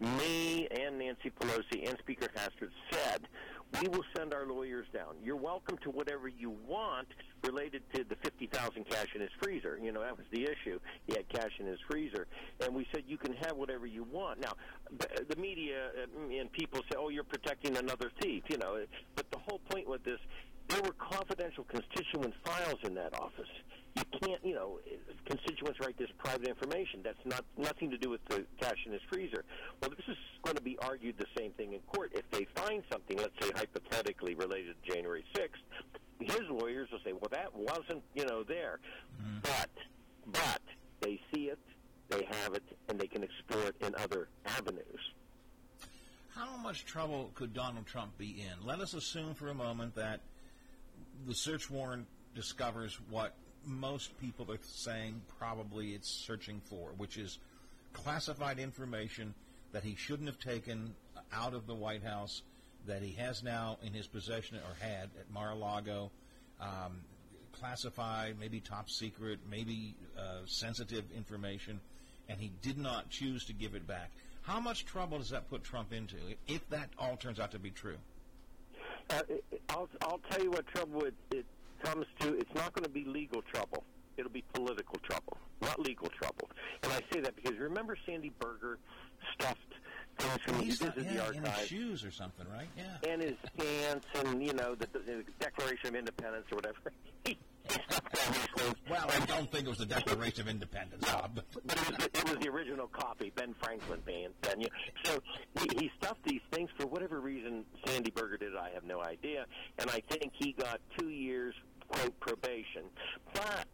me 0.00 0.68
and 0.70 0.98
Nancy 0.98 1.30
Pelosi 1.30 1.88
and 1.88 1.98
Speaker 1.98 2.28
Hastert 2.34 2.70
said, 2.90 3.26
we 3.80 3.88
will 3.88 4.04
send 4.16 4.34
our 4.34 4.46
lawyers 4.46 4.86
down. 4.92 5.14
You're 5.22 5.36
welcome 5.36 5.78
to 5.84 5.90
whatever 5.90 6.26
you 6.28 6.56
want 6.66 7.06
related 7.44 7.82
to 7.94 8.04
the 8.04 8.16
50,000 8.16 8.84
cash 8.88 9.06
in 9.14 9.20
his 9.20 9.30
freezer. 9.40 9.78
You 9.80 9.92
know, 9.92 10.00
that 10.00 10.16
was 10.16 10.26
the 10.32 10.42
issue. 10.42 10.80
He 11.06 11.14
had 11.14 11.28
cash 11.28 11.52
in 11.58 11.66
his 11.66 11.78
freezer. 11.88 12.26
And 12.64 12.74
we 12.74 12.86
said, 12.92 13.04
you 13.06 13.16
can 13.16 13.34
have 13.34 13.56
whatever 13.56 13.86
you 13.86 14.04
want. 14.04 14.40
Now, 14.40 14.54
the, 14.98 15.24
the 15.28 15.40
media 15.40 15.90
uh, 16.02 16.40
and 16.40 16.50
people 16.52 16.80
say, 16.90 16.96
oh, 16.98 17.10
you're 17.10 17.22
protecting 17.22 17.76
another 17.76 18.10
thief, 18.20 18.42
you 18.48 18.58
know. 18.58 18.78
But 19.14 19.30
the 19.30 19.38
whole 19.38 19.60
point 19.70 19.88
with 19.88 20.02
this, 20.02 20.18
there 20.70 20.82
were 20.82 20.94
confidential 20.98 21.64
constituent 21.64 22.34
files 22.44 22.78
in 22.84 22.94
that 22.94 23.18
office. 23.20 23.48
You 23.96 24.02
can't, 24.20 24.44
you 24.44 24.54
know, 24.54 24.78
constituents 25.26 25.80
write 25.80 25.98
this 25.98 26.10
private 26.16 26.46
information. 26.46 27.00
That's 27.02 27.18
not 27.24 27.44
nothing 27.58 27.90
to 27.90 27.98
do 27.98 28.08
with 28.08 28.24
the 28.28 28.44
cash 28.60 28.78
in 28.86 28.92
his 28.92 29.02
freezer. 29.10 29.44
Well, 29.80 29.90
this 29.90 30.06
is 30.08 30.16
going 30.42 30.56
to 30.56 30.62
be 30.62 30.78
argued 30.78 31.16
the 31.18 31.26
same 31.36 31.50
thing 31.52 31.72
in 31.72 31.80
court. 31.80 32.12
If 32.14 32.30
they 32.30 32.46
find 32.54 32.84
something, 32.90 33.18
let's 33.18 33.34
say 33.40 33.50
hypothetically 33.54 34.34
related 34.36 34.76
to 34.82 34.92
January 34.92 35.24
6th, 35.34 35.90
his 36.20 36.42
lawyers 36.50 36.88
will 36.92 37.00
say, 37.04 37.12
well, 37.12 37.30
that 37.32 37.54
wasn't, 37.54 38.02
you 38.14 38.24
know, 38.26 38.44
there. 38.44 38.78
Mm-hmm. 39.20 39.38
But, 39.42 39.70
but 40.26 40.62
they 41.00 41.20
see 41.34 41.46
it, 41.46 41.58
they 42.10 42.28
have 42.42 42.54
it, 42.54 42.62
and 42.88 42.98
they 42.98 43.08
can 43.08 43.24
explore 43.24 43.66
it 43.66 43.76
in 43.80 43.94
other 43.96 44.28
avenues. 44.46 45.00
How 46.34 46.56
much 46.56 46.84
trouble 46.84 47.32
could 47.34 47.52
Donald 47.52 47.86
Trump 47.86 48.16
be 48.18 48.40
in? 48.40 48.64
Let 48.64 48.80
us 48.80 48.94
assume 48.94 49.34
for 49.34 49.48
a 49.48 49.54
moment 49.54 49.96
that 49.96 50.20
the 51.26 51.34
search 51.34 51.70
warrant 51.70 52.06
discovers 52.34 52.98
what 53.08 53.34
most 53.64 54.18
people 54.20 54.50
are 54.50 54.58
saying 54.62 55.20
probably 55.38 55.90
it's 55.90 56.08
searching 56.08 56.60
for, 56.64 56.90
which 56.96 57.16
is 57.16 57.38
classified 57.92 58.58
information 58.58 59.34
that 59.72 59.82
he 59.82 59.94
shouldn't 59.94 60.28
have 60.28 60.38
taken 60.38 60.94
out 61.32 61.54
of 61.54 61.66
the 61.66 61.74
White 61.74 62.02
House, 62.02 62.42
that 62.86 63.02
he 63.02 63.12
has 63.12 63.42
now 63.42 63.78
in 63.82 63.92
his 63.92 64.06
possession 64.06 64.56
or 64.58 64.84
had 64.84 65.10
at 65.18 65.30
Mar-a-Lago, 65.32 66.10
um, 66.60 67.00
classified, 67.52 68.36
maybe 68.38 68.60
top 68.60 68.88
secret, 68.88 69.38
maybe 69.50 69.94
uh, 70.18 70.40
sensitive 70.46 71.04
information, 71.14 71.80
and 72.28 72.40
he 72.40 72.50
did 72.62 72.78
not 72.78 73.10
choose 73.10 73.44
to 73.44 73.52
give 73.52 73.74
it 73.74 73.86
back. 73.86 74.10
How 74.42 74.60
much 74.60 74.86
trouble 74.86 75.18
does 75.18 75.30
that 75.30 75.50
put 75.50 75.62
Trump 75.62 75.92
into 75.92 76.16
if 76.48 76.68
that 76.70 76.88
all 76.98 77.16
turns 77.16 77.38
out 77.38 77.50
to 77.52 77.58
be 77.58 77.70
true? 77.70 77.98
Uh, 79.10 79.22
I'll 79.70 79.88
I'll 80.02 80.20
tell 80.30 80.42
you 80.42 80.50
what 80.50 80.66
trouble 80.68 81.04
it, 81.04 81.14
it 81.30 81.46
comes 81.82 82.06
to. 82.20 82.34
It's 82.34 82.54
not 82.54 82.72
going 82.74 82.84
to 82.84 82.90
be 82.90 83.04
legal 83.04 83.42
trouble. 83.42 83.84
It'll 84.16 84.30
be 84.30 84.44
political 84.52 84.98
trouble, 84.98 85.36
not 85.62 85.80
legal 85.80 86.08
trouble. 86.08 86.50
And 86.82 86.92
I 86.92 87.00
say 87.12 87.20
that 87.20 87.34
because 87.36 87.58
remember 87.58 87.96
Sandy 88.06 88.32
Berger 88.38 88.78
stuffed 89.34 89.58
things 90.18 90.38
from 90.44 90.60
he's 90.60 90.80
not, 90.80 90.96
yeah, 90.96 91.02
the 91.02 91.08
in 91.08 91.14
his 91.14 91.20
archives 91.44 91.66
shoes 91.68 92.04
or 92.04 92.10
something, 92.10 92.46
right? 92.52 92.68
Yeah. 92.76 93.10
and 93.10 93.22
his 93.22 93.36
pants 93.56 94.06
and 94.16 94.44
you 94.44 94.52
know 94.52 94.74
the, 94.74 94.86
the 94.92 95.24
Declaration 95.38 95.88
of 95.88 95.94
Independence 95.94 96.46
or 96.52 96.56
whatever. 96.56 96.78
He, 97.24 97.36
he 97.70 97.78
stuffed 97.88 98.18
all 98.26 98.32
these 98.32 98.48
things. 98.64 98.74
Well, 98.90 99.06
I 99.08 99.24
don't 99.26 99.50
think 99.50 99.66
it 99.66 99.68
was 99.68 99.78
the 99.78 99.86
Declaration 99.86 100.42
of 100.42 100.48
Independence, 100.48 101.04
Bob. 101.10 101.30
but- 101.34 101.44
But 101.66 101.76
it 101.78 101.88
was, 101.88 101.98
the, 101.98 102.04
it 102.18 102.24
was 102.30 102.38
the 102.44 102.48
original 102.48 102.88
copy, 102.88 103.32
Ben 103.34 103.54
Franklin 103.62 104.00
band. 104.06 104.34
Ben. 104.42 104.66
So 105.04 105.18
he, 105.60 105.66
he 105.84 105.90
stuffed 105.98 106.24
these 106.24 106.40
things 106.52 106.70
for 106.78 106.86
whatever 106.86 107.20
reason. 107.20 107.64
Sandy 107.86 108.10
Berger 108.10 108.36
did. 108.36 108.56
I 108.56 108.70
have 108.74 108.84
no 108.84 109.00
idea. 109.02 109.46
And 109.78 109.88
I 109.90 110.00
think 110.10 110.32
he 110.38 110.52
got 110.52 110.80
two 110.98 111.08
years 111.08 111.54
quote 111.88 112.18
probation. 112.20 112.84
But 113.34 113.66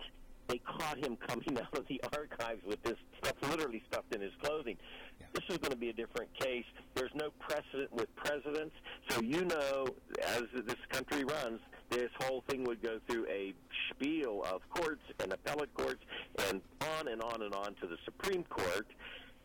they 0.49 0.59
caught 0.59 0.97
him 0.99 1.17
coming 1.17 1.59
out 1.61 1.77
of 1.79 1.87
the 1.89 2.01
archives 2.17 2.63
with 2.67 2.83
this 2.83 2.97
stuff 3.23 3.35
literally 3.51 3.83
stuffed 3.91 4.15
in 4.15 4.21
his 4.21 4.33
clothing. 4.43 4.77
Yeah. 5.21 5.27
This 5.35 5.45
is 5.51 5.59
going 5.59 5.73
to 5.73 5.77
be 5.79 5.89
a 5.89 5.93
different 5.93 6.33
case. 6.39 6.65
There's 6.95 7.11
no 7.15 7.31
precedent 7.41 7.93
with 7.93 8.15
presidents, 8.17 8.75
so 9.09 9.21
you 9.23 9.45
know, 9.45 9.87
as 10.25 10.43
this 10.65 10.77
country 10.91 11.25
runs, 11.25 11.61
this 11.91 12.11
whole 12.21 12.43
thing 12.49 12.65
would 12.65 12.83
go 12.83 12.99
through 13.09 13.27
a 13.29 13.55
spiel 13.91 14.43
of 14.51 14.63
courts 14.71 15.03
and 15.21 15.33
appellate 15.33 15.73
courts 15.75 16.03
and 16.49 16.61
on 16.81 17.09
and 17.09 17.23
on 17.23 17.43
and 17.43 17.55
on 17.55 17.75
to 17.81 17.87
the 17.87 17.97
Supreme 18.05 18.45
Court. 18.45 18.87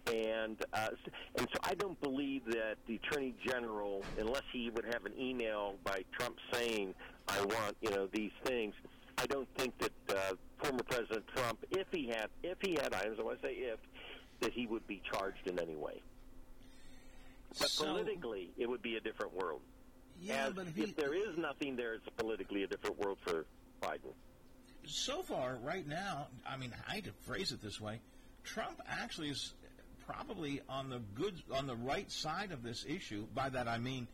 And 0.07 0.57
uh, 0.73 0.89
and 1.37 1.47
so 1.53 1.59
I 1.63 1.75
don't 1.75 1.99
believe 2.01 2.43
that 2.45 2.77
the 2.87 2.95
attorney 2.95 3.35
general, 3.45 4.03
unless 4.19 4.41
he 4.51 4.71
would 4.71 4.85
have 4.85 5.05
an 5.05 5.13
email 5.19 5.75
by 5.83 6.03
Trump 6.17 6.37
saying, 6.51 6.95
"I 7.27 7.39
want 7.41 7.77
you 7.81 7.91
know 7.91 8.07
these 8.11 8.31
things," 8.43 8.73
I 9.19 9.27
don't 9.27 9.47
think 9.57 9.77
that 9.77 9.91
uh, 10.09 10.33
former 10.57 10.81
President 10.89 11.23
Trump, 11.35 11.63
if 11.69 11.85
he 11.91 12.07
had 12.07 12.29
if 12.41 12.57
he 12.61 12.71
had 12.81 12.95
items, 12.95 13.19
I 13.19 13.23
want 13.23 13.41
to 13.43 13.47
say 13.47 13.53
if, 13.53 13.79
that 14.39 14.53
he 14.53 14.65
would 14.65 14.87
be 14.87 15.03
charged 15.13 15.45
in 15.47 15.59
any 15.59 15.75
way. 15.75 16.01
But 17.59 17.69
So- 17.69 17.85
politically, 17.85 18.49
it 18.57 18.67
would 18.67 18.81
be 18.81 18.95
a 18.97 18.99
different 19.01 19.35
world. 19.35 19.61
Yeah, 20.21 20.47
As 20.47 20.53
but 20.53 20.67
he, 20.67 20.83
if 20.83 20.95
there 20.95 21.13
is 21.13 21.37
nothing 21.37 21.75
there, 21.75 21.93
it's 21.95 22.07
politically 22.17 22.63
a 22.63 22.67
different 22.67 22.99
world 22.99 23.17
for 23.21 23.45
Biden. 23.81 24.13
so 24.85 25.21
far, 25.23 25.57
right 25.63 25.87
now, 25.87 26.27
I 26.47 26.57
mean, 26.57 26.73
I 26.87 26.93
hate 26.93 27.05
to 27.05 27.11
phrase 27.25 27.51
it 27.51 27.61
this 27.61 27.79
way, 27.81 27.99
Trump 28.43 28.81
actually 28.87 29.29
is 29.29 29.53
probably 30.05 30.61
on 30.69 30.89
the 30.89 30.99
good, 31.15 31.41
on 31.53 31.67
the 31.67 31.75
right 31.75 32.11
side 32.11 32.51
of 32.51 32.63
this 32.63 32.85
issue. 32.87 33.25
By 33.33 33.49
that 33.49 33.67
I 33.67 33.77
mean, 33.77 34.07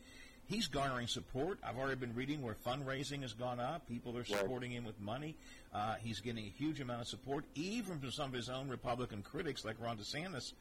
he's 0.46 0.68
garnering 0.68 1.08
support. 1.08 1.60
I've 1.64 1.78
already 1.78 1.96
been 1.96 2.16
reading 2.16 2.42
where 2.42 2.56
fundraising 2.66 3.22
has 3.22 3.34
gone 3.34 3.60
up. 3.60 3.88
People 3.88 4.18
are 4.18 4.26
supporting 4.26 4.72
him 4.72 4.86
with 4.86 5.00
money. 5.00 5.36
Uh, 5.74 5.96
he's 6.02 6.20
getting 6.20 6.46
a 6.46 6.50
huge 6.50 6.80
amount 6.80 7.02
of 7.02 7.08
support, 7.08 7.46
even 7.56 8.00
from 8.00 8.12
some 8.12 8.30
of 8.30 8.34
his 8.34 8.50
own 8.50 8.68
Republican 8.70 9.22
critics, 9.24 9.66
like 9.66 9.76
Ron 9.82 9.98
DeSantis, 9.98 10.54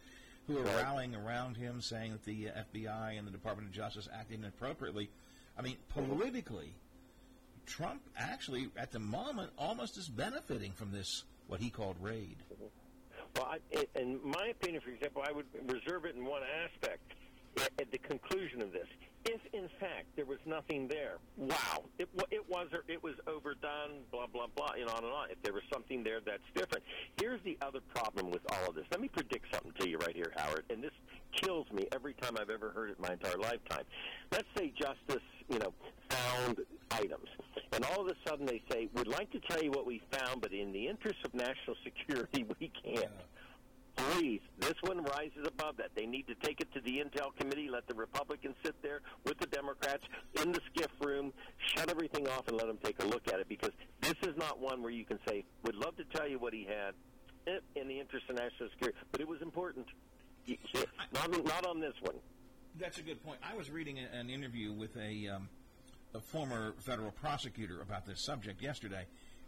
who 0.47 0.59
are 0.59 0.63
Right. 0.63 0.77
rallying 0.77 1.15
around 1.15 1.57
him, 1.57 1.81
saying 1.81 2.13
that 2.13 2.25
the 2.25 2.51
uh, 2.51 2.63
FBI 2.73 3.19
and 3.19 3.27
the 3.27 3.31
Department 3.33 3.69
of 3.69 3.75
Justice 3.75 4.09
acted 4.13 4.39
inappropriately. 4.41 5.11
I 5.59 5.63
mean, 5.63 5.77
politically, 5.89 6.75
Trump 7.67 8.03
actually, 8.17 8.69
at 8.77 8.93
the 8.93 8.99
moment, 9.01 9.51
almost 9.59 9.97
is 9.97 10.09
benefiting 10.09 10.73
from 10.73 10.93
this 10.93 11.25
what 11.49 11.61
he 11.61 11.71
called 11.71 11.97
raid. 12.01 12.37
Well, 13.35 13.47
I, 13.75 13.87
in 13.99 14.21
my 14.25 14.49
opinion, 14.49 14.81
for 14.83 14.91
example, 14.91 15.23
I 15.27 15.33
would 15.33 15.47
reserve 15.67 16.05
it 16.05 16.15
in 16.15 16.25
one 16.25 16.43
aspect. 16.65 17.13
At 17.79 17.91
the 17.91 17.99
conclusion 17.99 18.61
of 18.61 18.71
this, 18.73 18.87
if 19.27 19.41
in 19.53 19.69
fact 19.81 20.07
there 20.15 20.25
was 20.25 20.39
nothing 20.47 20.89
there, 20.89 21.19
wow, 21.37 21.85
it, 21.99 22.09
it 22.31 22.49
was 22.49 22.69
or 22.73 22.85
it 22.89 23.03
was 23.03 23.15
overdone, 23.27 24.03
blah 24.11 24.27
blah 24.27 24.47
blah, 24.55 24.73
and 24.79 24.89
on 24.89 25.05
and 25.05 25.13
on. 25.13 25.31
If 25.31 25.43
there 25.43 25.53
was 25.53 25.63
something 25.73 26.03
there 26.03 26.21
that's 26.25 26.43
different, 26.55 26.85
here's 27.21 27.41
the 27.45 27.59
other 27.61 27.81
problem 27.95 28.31
with 28.31 28.43
all 28.53 28.71
of 28.71 28.75
this. 28.75 28.85
Let 28.91 29.01
me 29.01 29.09
predict 29.09 29.53
something 29.53 29.73
to 29.81 29.89
you 29.89 29.99
right 29.99 30.15
here, 30.15 30.33
Howard, 30.37 30.65
and 30.71 30.83
this 30.83 30.93
kills 31.33 31.67
me 31.73 31.87
every 31.93 32.15
time 32.15 32.37
I've 32.41 32.51
ever 32.51 32.71
heard 32.71 32.91
it 32.91 33.01
my 33.01 33.13
entire 33.13 33.39
lifetime. 33.39 33.85
Let's 34.33 34.49
say 34.57 34.73
justice, 34.79 35.25
you 35.49 35.59
know, 35.59 35.73
found 36.09 36.61
items, 36.93 37.29
and 37.73 37.85
all 37.85 38.03
of 38.03 38.09
a 38.09 38.29
sudden 38.29 38.47
they 38.47 38.63
say, 38.71 38.89
"We'd 38.95 39.09
like 39.09 39.31
to 39.33 39.41
tell 39.41 39.63
you 39.63 39.71
what 39.71 39.87
we 39.87 40.01
found, 40.13 40.41
but 40.41 40.53
in 40.53 40.73
the 40.73 40.87
interest 40.87 41.19
of 41.25 41.35
national 41.35 41.77
security, 41.85 42.47
we 42.61 42.71
can't." 42.85 43.11
Please, 43.97 44.41
this 44.59 44.75
one 44.83 45.03
rises 45.03 45.47
above 45.47 45.77
that. 45.79 45.91
They 45.95 46.07
need 46.07 46.27
to 46.29 46.35
take 46.37 46.61
it 46.61 46.73
to 46.75 46.81
the 46.81 46.99
Intel 47.03 47.35
Committee, 47.39 47.69
let 47.71 47.87
the 47.89 47.95
Republicans 47.95 48.55
sit 48.63 48.75
there 48.83 49.01
with 49.25 49.39
the 49.39 49.47
Democrats 49.47 50.03
in 50.43 50.53
the 50.53 50.61
SCIF 50.75 50.89
room, 51.05 51.33
shut 51.75 51.89
everything 51.91 52.29
off, 52.29 52.47
and 52.49 52.57
let 52.57 52.67
them 52.67 52.79
take 52.85 53.03
a 53.03 53.07
look 53.07 53.27
at 53.29 53.41
it 53.41 53.49
because 53.49 53.73
this 54.03 54.15
is 54.23 54.37
not 54.37 54.61
one 54.61 54.83
where 54.83 54.93
you 54.93 55.05
can 55.05 55.19
say, 55.27 55.45
would 55.65 55.75
love 55.75 55.97
to 55.97 56.05
tell 56.15 56.29
you 56.29 56.39
what 56.39 56.53
he 56.53 56.65
had 56.65 56.95
eh, 57.47 57.59
in 57.81 57.89
the 57.89 57.99
interest 57.99 58.27
of 58.29 58.37
national 58.37 58.69
security, 58.71 58.99
but 59.13 59.21
it 59.21 59.29
was 59.29 59.41
important. 59.41 59.87
Can't- 60.47 60.87
Not, 61.13 61.67
on- 61.67 61.81
this 61.81 61.95
one. 62.03 62.15
That's 62.79 62.99
a 62.99 63.03
good 63.03 63.23
point. 63.25 63.39
I 63.43 63.57
was 63.57 63.71
reading 63.71 63.99
an 63.99 64.31
interview 64.31 64.73
with 64.73 64.97
a, 64.97 65.29
um, 65.29 65.49
a 66.15 66.21
former 66.21 66.75
federal 66.79 67.11
prosecutor 67.11 67.81
about 67.81 68.07
this 68.07 68.25
subject 68.25 68.63
yesterday, 68.63 69.07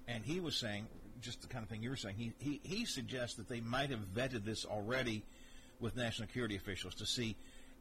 and 0.08 0.24
he 0.24 0.40
was 0.40 0.56
saying 0.56 0.86
just 1.20 1.40
the 1.42 1.46
kind 1.48 1.62
of 1.62 1.68
thing 1.68 1.82
you 1.82 1.90
were 1.90 1.96
saying. 1.96 2.16
He 2.16 2.32
he, 2.38 2.60
he 2.62 2.84
suggests 2.84 3.36
that 3.36 3.48
they 3.48 3.60
might 3.60 3.90
have 3.90 4.00
vetted 4.14 4.44
this 4.44 4.64
already 4.64 5.24
with 5.80 5.96
national 5.96 6.28
security 6.28 6.56
officials 6.56 6.94
to 6.96 7.06
see 7.06 7.36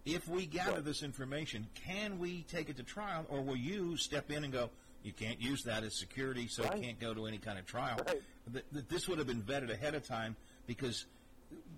if 0.06 0.28
we 0.28 0.46
gather 0.46 0.74
Right. 0.76 0.86
this 0.86 1.04
information, 1.04 1.68
can 1.76 2.18
we 2.20 2.44
take 2.44 2.70
it 2.70 2.78
to 2.78 2.84
trial, 2.84 3.26
or 3.30 3.42
will 3.42 3.58
you 3.58 3.98
step 3.98 4.32
in 4.32 4.44
and 4.44 4.54
go? 4.54 4.70
You 5.04 5.12
can't 5.14 5.42
use 5.42 5.64
that 5.64 5.84
as 5.84 5.98
security, 6.00 6.48
so 6.48 6.64
Right. 6.64 6.78
it 6.78 6.82
can't 6.84 7.00
go 7.00 7.14
to 7.14 7.26
any 7.26 7.38
kind 7.38 7.58
of 7.60 7.66
trial. 7.66 7.98
Right. 8.06 8.22
That, 8.54 8.74
that 8.74 8.90
this 8.90 9.08
would 9.08 9.18
have 9.18 9.28
been 9.28 9.42
vetted 9.42 9.70
ahead 9.72 9.96
of 9.96 10.06
time 10.08 10.36
because 10.66 11.06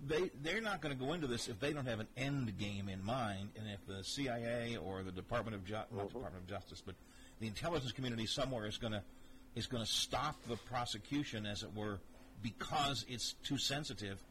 they 0.06 0.30
they're 0.42 0.60
not 0.60 0.80
going 0.80 0.96
to 0.96 1.04
go 1.04 1.12
into 1.12 1.26
this 1.26 1.46
if 1.48 1.58
they 1.60 1.72
don't 1.72 1.86
have 1.86 2.00
an 2.00 2.08
end 2.16 2.56
game 2.58 2.88
in 2.88 3.04
mind, 3.04 3.50
and 3.56 3.68
if 3.68 3.84
the 3.86 4.02
CIA 4.04 4.76
or 4.76 5.02
the 5.02 5.12
Department 5.12 5.54
of 5.56 5.64
Ju- 5.64 5.74
not 5.74 5.90
Mm-hmm. 5.90 6.06
Department 6.08 6.36
of 6.44 6.46
Justice, 6.48 6.82
but 6.84 6.94
the 7.40 7.46
intelligence 7.46 7.92
community 7.92 8.26
somewhere 8.26 8.66
is 8.66 8.78
going 8.78 8.92
to 8.92 9.02
is 9.54 9.66
going 9.66 9.84
to 9.84 9.90
stop 9.90 10.36
the 10.48 10.56
prosecution, 10.56 11.46
as 11.46 11.62
it 11.62 11.74
were, 11.74 11.98
because 12.42 13.04
it's 13.08 13.34
too 13.44 13.58
sensitive. 13.58 14.22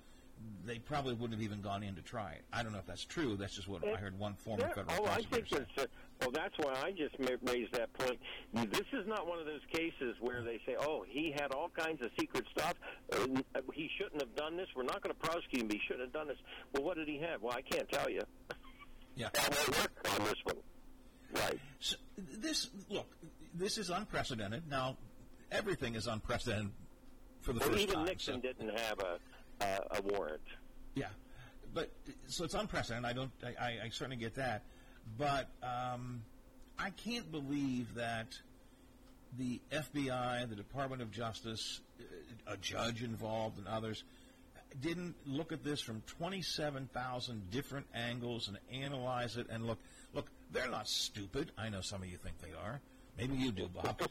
They 0.66 0.80
probably 0.80 1.14
wouldn't 1.16 1.34
have 1.34 1.42
even 1.44 1.62
gone 1.62 1.84
in 1.84 1.96
to 1.96 2.02
try 2.02 2.32
it. 2.32 2.44
I 2.54 2.64
don't 2.64 2.72
know 2.72 2.80
if 2.80 2.86
that's 2.86 3.04
true. 3.04 3.36
That's 3.36 3.54
just 3.56 3.68
what 3.68 3.86
I 3.86 3.98
heard 3.98 4.18
one 4.18 4.36
former 4.36 4.64
Yeah, 4.68 4.74
federal 4.74 5.06
oh, 5.06 5.06
I 5.10 5.22
think 5.24 5.48
say. 5.50 5.58
that's. 5.58 5.78
Uh, 5.78 5.86
well, 6.22 6.32
that's 6.32 6.58
why 6.58 6.74
I 6.82 6.92
just 6.92 7.20
ma- 7.20 7.52
raised 7.52 7.74
that 7.74 7.92
point. 7.94 8.20
This 8.72 8.86
is 8.94 9.06
not 9.06 9.28
one 9.28 9.40
of 9.40 9.46
those 9.46 9.60
cases 9.74 10.16
where 10.22 10.42
they 10.42 10.58
say, 10.66 10.78
"Oh, 10.80 11.04
he 11.06 11.34
had 11.38 11.52
all 11.52 11.70
kinds 11.76 12.02
of 12.02 12.10
secret 12.18 12.46
stuff. 12.58 12.76
Uh, 13.12 13.28
he 13.74 13.90
shouldn't 13.98 14.22
have 14.22 14.34
done 14.38 14.56
this. 14.56 14.68
We're 14.78 14.84
not 14.84 15.02
going 15.04 15.14
to 15.14 15.20
prosecute 15.20 15.64
him. 15.64 15.70
He 15.70 15.80
shouldn't 15.86 16.06
have 16.06 16.14
done 16.14 16.28
this." 16.30 16.38
Well, 16.74 16.84
what 16.84 16.96
did 16.96 17.10
he 17.10 17.18
have? 17.20 17.42
Well, 17.42 17.54
I 17.58 17.62
can't 17.62 17.90
tell 17.90 18.10
you. 18.10 18.22
Yeah. 19.16 19.28
That 19.34 19.58
won't 19.58 19.78
work 19.78 20.08
on 20.20 20.26
this 20.26 20.36
one. 20.46 20.56
Right. 21.34 21.60
So, 21.82 21.98
this 22.18 22.70
look, 22.90 23.08
this 23.54 23.78
is 23.78 23.90
unprecedented. 23.90 24.70
Now, 24.70 24.96
everything 25.52 25.96
is 25.96 26.08
unprecedented 26.08 26.72
for 27.42 27.54
the 27.54 27.60
Well, 27.60 27.70
first 27.70 27.82
even 27.82 27.96
time. 27.96 28.06
Nixon 28.06 28.36
so- 28.36 28.42
didn't 28.42 28.78
have 28.78 29.00
a 29.00 29.20
uh, 29.62 29.78
a 29.98 30.02
warrant. 30.02 30.42
Yeah, 30.96 31.08
but 31.74 31.92
so 32.28 32.44
it's 32.46 32.54
unprecedented. 32.54 33.10
I 33.10 33.14
don't. 33.14 33.32
I, 33.44 33.86
I, 33.86 33.90
certainly 33.90 34.16
get 34.18 34.36
that, 34.36 34.64
but 35.18 35.50
um, 35.62 36.24
I 36.78 36.92
can't 36.92 37.30
believe 37.32 37.94
that 37.96 38.28
the 39.38 39.60
FBI, 39.72 40.50
the 40.50 40.56
Department 40.56 41.02
of 41.02 41.12
Justice, 41.12 41.82
a 42.48 42.58
judge 42.58 43.04
involved, 43.04 43.58
and 43.58 43.68
others 43.68 44.04
didn't 44.82 45.16
look 45.26 45.52
at 45.52 45.64
this 45.64 45.82
from 45.82 46.02
twenty-seven 46.08 46.90
thousand 46.94 47.52
different 47.52 47.88
angles 47.94 48.48
and 48.48 48.58
analyze 48.82 49.38
it 49.38 49.48
and 49.50 49.68
look. 49.68 49.80
Look, 50.14 50.28
they're 50.52 50.70
not 50.72 50.88
stupid. 50.88 51.52
I 51.58 51.70
know 51.70 51.82
some 51.82 52.02
of 52.02 52.08
you 52.10 52.18
think 52.18 52.40
they 52.42 52.54
are. 52.54 52.82
Maybe 53.20 53.36
you 53.36 53.52
do, 53.52 53.68
Bob. 53.68 54.00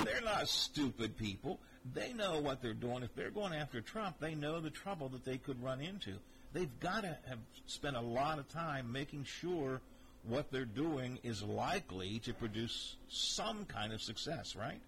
They're 0.04 0.20
not 0.22 0.48
stupid 0.48 1.16
people. 1.16 1.58
They 1.94 2.12
know 2.12 2.38
what 2.40 2.60
they're 2.60 2.74
doing. 2.74 3.02
If 3.02 3.14
they're 3.14 3.30
going 3.30 3.54
after 3.54 3.80
Trump, 3.80 4.16
they 4.20 4.34
know 4.34 4.60
the 4.60 4.68
trouble 4.68 5.08
that 5.10 5.24
they 5.24 5.38
could 5.38 5.62
run 5.62 5.80
into. 5.80 6.16
They've 6.52 6.80
got 6.80 7.02
to 7.02 7.16
have 7.28 7.38
spent 7.66 7.96
a 7.96 8.00
lot 8.00 8.38
of 8.38 8.48
time 8.48 8.92
making 8.92 9.24
sure 9.24 9.80
what 10.24 10.50
they're 10.50 10.66
doing 10.66 11.18
is 11.22 11.42
likely 11.42 12.18
to 12.20 12.34
produce 12.34 12.96
some 13.08 13.64
kind 13.64 13.94
of 13.94 14.02
success, 14.02 14.54
right? 14.54 14.80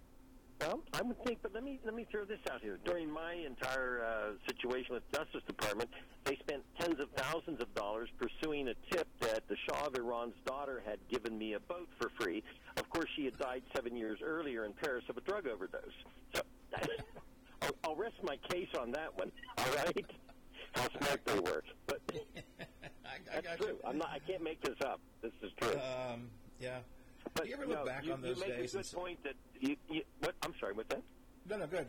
Well, 0.65 0.79
I 0.93 1.01
would 1.01 1.21
think, 1.25 1.39
but 1.41 1.53
let 1.53 1.63
me 1.63 1.79
let 1.83 1.93
me 1.93 2.05
throw 2.09 2.23
this 2.23 2.39
out 2.49 2.61
here. 2.61 2.79
During 2.85 3.11
my 3.11 3.33
entire 3.33 4.05
uh, 4.05 4.31
situation 4.47 4.93
with 4.93 5.03
Justice 5.11 5.41
Department, 5.45 5.89
they 6.23 6.37
spent 6.37 6.63
tens 6.79 7.01
of 7.01 7.09
thousands 7.17 7.61
of 7.61 7.73
dollars 7.75 8.07
pursuing 8.17 8.69
a 8.69 8.73
tip 8.89 9.07
that 9.19 9.45
the 9.49 9.57
Shah 9.67 9.87
of 9.87 9.95
Iran's 9.95 10.35
daughter 10.45 10.81
had 10.85 10.99
given 11.09 11.37
me 11.37 11.53
a 11.53 11.59
boat 11.59 11.89
for 11.99 12.09
free. 12.17 12.43
Of 12.77 12.89
course, 12.89 13.09
she 13.17 13.25
had 13.25 13.37
died 13.37 13.63
seven 13.75 13.97
years 13.97 14.19
earlier 14.23 14.63
in 14.63 14.71
Paris 14.71 15.03
of 15.09 15.17
a 15.17 15.21
drug 15.21 15.47
overdose. 15.47 15.83
So 16.33 16.41
I'll, 17.61 17.75
I'll 17.83 17.95
rest 17.95 18.15
my 18.23 18.37
case 18.49 18.69
on 18.79 18.91
that 18.91 19.17
one. 19.17 19.33
All 19.57 19.75
right, 19.75 20.05
how 20.75 20.87
smart 20.97 21.25
they 21.25 21.39
were, 21.39 21.63
but 21.87 21.99
I, 23.05 23.41
that's 23.41 23.57
true. 23.57 23.75
I'm 23.85 23.97
not. 23.97 24.11
I 24.13 24.19
can't 24.19 24.43
make 24.43 24.61
this 24.61 24.77
up. 24.85 25.01
This 25.21 25.33
is 25.41 25.51
true. 25.59 25.73
Um, 25.73 26.29
yeah. 26.61 26.79
But 27.33 27.47
you 27.47 27.53
ever 27.55 27.65
look 27.65 27.79
no, 27.79 27.85
back 27.85 28.05
you, 28.05 28.13
on 28.13 28.21
those 28.21 28.37
you 28.37 28.47
make 28.47 28.57
days 28.57 28.75
a 28.75 28.77
good 28.77 28.91
point 28.91 29.23
that 29.23 29.35
you, 29.69 29.75
you. 29.89 30.01
What? 30.19 30.35
I'm 30.43 30.53
sorry. 30.59 30.73
What's 30.73 30.89
that? 30.89 31.01
No, 31.49 31.57
no, 31.57 31.67
good. 31.67 31.87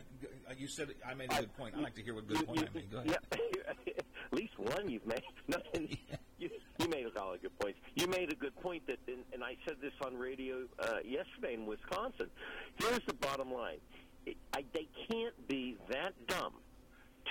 You 0.57 0.67
said 0.67 0.89
I 1.07 1.13
made 1.13 1.31
a 1.31 1.35
good 1.41 1.55
point. 1.57 1.75
I 1.77 1.81
like 1.81 1.95
to 1.95 2.01
hear 2.03 2.13
what 2.13 2.27
good 2.27 2.39
You- 2.39 2.45
point 2.45 2.59
you- 2.59 2.67
I 2.67 2.73
made. 2.75 2.91
Go 2.91 2.97
ahead. 2.99 3.17
Yeah, 3.55 3.93
at 3.97 4.33
least 4.33 4.57
one 4.59 4.89
you've 4.89 5.05
made. 5.05 5.23
Nothing. 5.47 5.97
You, 6.37 6.49
you 6.79 6.89
made 6.89 7.05
a 7.05 7.17
lot 7.17 7.35
of 7.35 7.41
good 7.41 7.57
points. 7.59 7.79
You 7.95 8.07
made 8.07 8.29
a 8.29 8.35
good 8.35 8.53
point 8.57 8.85
that, 8.87 8.97
and, 9.07 9.19
and 9.31 9.41
I 9.41 9.55
said 9.65 9.77
this 9.81 9.93
on 10.05 10.17
radio 10.17 10.63
uh, 10.79 10.97
yesterday 11.05 11.53
in 11.53 11.65
Wisconsin. 11.65 12.27
Here's 12.75 12.99
the 13.07 13.13
bottom 13.13 13.53
line: 13.53 13.77
it, 14.25 14.35
I, 14.53 14.65
they 14.73 14.85
can't 15.09 15.47
be 15.47 15.77
that 15.89 16.11
dumb 16.27 16.55